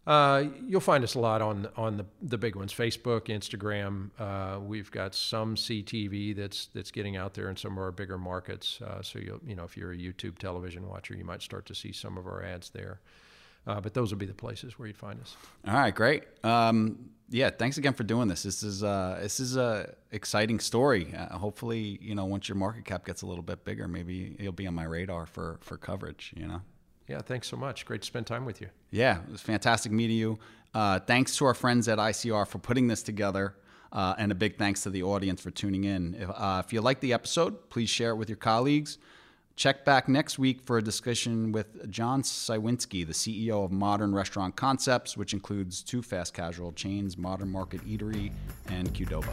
Uh, 0.06 0.44
you'll 0.68 0.80
find 0.80 1.02
us 1.02 1.14
a 1.16 1.18
lot 1.18 1.42
on 1.42 1.68
on 1.76 1.96
the 1.96 2.06
the 2.22 2.38
big 2.38 2.54
ones: 2.54 2.72
Facebook, 2.72 3.22
Instagram. 3.22 4.10
Uh, 4.18 4.60
we've 4.60 4.90
got 4.90 5.14
some 5.14 5.56
CTV 5.56 6.36
that's 6.36 6.66
that's 6.66 6.92
getting 6.92 7.16
out 7.16 7.34
there 7.34 7.48
in 7.48 7.56
some 7.56 7.72
of 7.72 7.78
our 7.78 7.90
bigger 7.90 8.16
markets. 8.16 8.80
Uh, 8.80 9.02
so 9.02 9.18
you 9.18 9.40
you 9.44 9.56
know 9.56 9.64
if 9.64 9.76
you're 9.76 9.92
a 9.92 9.96
YouTube 9.96 10.38
television 10.38 10.88
watcher, 10.88 11.14
you 11.14 11.24
might 11.24 11.42
start 11.42 11.66
to 11.66 11.74
see 11.74 11.92
some 11.92 12.16
of 12.16 12.26
our 12.26 12.44
ads 12.44 12.70
there. 12.70 13.00
Uh, 13.66 13.80
but 13.80 13.94
those 13.94 14.12
will 14.12 14.18
be 14.18 14.26
the 14.26 14.34
places 14.34 14.78
where 14.78 14.86
you'd 14.86 14.96
find 14.96 15.20
us. 15.20 15.36
All 15.66 15.74
right, 15.74 15.92
great. 15.92 16.22
Um, 16.44 17.10
yeah, 17.28 17.50
thanks 17.50 17.78
again 17.78 17.94
for 17.94 18.04
doing 18.04 18.28
this. 18.28 18.44
This 18.44 18.62
is 18.62 18.84
uh, 18.84 19.18
this 19.20 19.40
is 19.40 19.56
a 19.56 19.92
exciting 20.12 20.60
story. 20.60 21.12
Uh, 21.12 21.36
hopefully, 21.36 21.98
you 22.00 22.14
know, 22.14 22.26
once 22.26 22.48
your 22.48 22.54
market 22.54 22.84
cap 22.84 23.04
gets 23.04 23.22
a 23.22 23.26
little 23.26 23.42
bit 23.42 23.64
bigger, 23.64 23.88
maybe 23.88 24.36
you'll 24.38 24.52
be 24.52 24.68
on 24.68 24.74
my 24.74 24.84
radar 24.84 25.26
for 25.26 25.58
for 25.62 25.76
coverage. 25.76 26.32
You 26.36 26.46
know. 26.46 26.62
Yeah, 27.08 27.20
thanks 27.20 27.48
so 27.48 27.56
much. 27.56 27.86
Great 27.86 28.02
to 28.02 28.06
spend 28.06 28.26
time 28.26 28.44
with 28.44 28.60
you. 28.60 28.68
Yeah, 28.90 29.20
it 29.22 29.30
was 29.30 29.40
fantastic 29.40 29.92
meeting 29.92 30.16
you. 30.16 30.38
Uh, 30.74 30.98
thanks 31.00 31.36
to 31.36 31.44
our 31.46 31.54
friends 31.54 31.88
at 31.88 31.98
ICR 31.98 32.46
for 32.46 32.58
putting 32.58 32.88
this 32.88 33.02
together. 33.02 33.54
Uh, 33.92 34.14
and 34.18 34.32
a 34.32 34.34
big 34.34 34.58
thanks 34.58 34.82
to 34.82 34.90
the 34.90 35.02
audience 35.02 35.40
for 35.40 35.50
tuning 35.50 35.84
in. 35.84 36.14
If, 36.18 36.28
uh, 36.28 36.62
if 36.64 36.72
you 36.72 36.80
like 36.80 37.00
the 37.00 37.12
episode, 37.12 37.70
please 37.70 37.88
share 37.88 38.10
it 38.10 38.16
with 38.16 38.28
your 38.28 38.36
colleagues. 38.36 38.98
Check 39.54 39.86
back 39.86 40.06
next 40.06 40.38
week 40.38 40.60
for 40.60 40.76
a 40.76 40.82
discussion 40.82 41.50
with 41.50 41.90
John 41.90 42.20
Cywinski, 42.20 43.06
the 43.06 43.14
CEO 43.14 43.64
of 43.64 43.72
Modern 43.72 44.14
Restaurant 44.14 44.54
Concepts, 44.54 45.16
which 45.16 45.32
includes 45.32 45.82
two 45.82 46.02
fast 46.02 46.34
casual 46.34 46.72
chains, 46.72 47.16
Modern 47.16 47.50
Market 47.50 47.80
Eatery 47.86 48.32
and 48.68 48.92
Qdoba. 48.92 49.32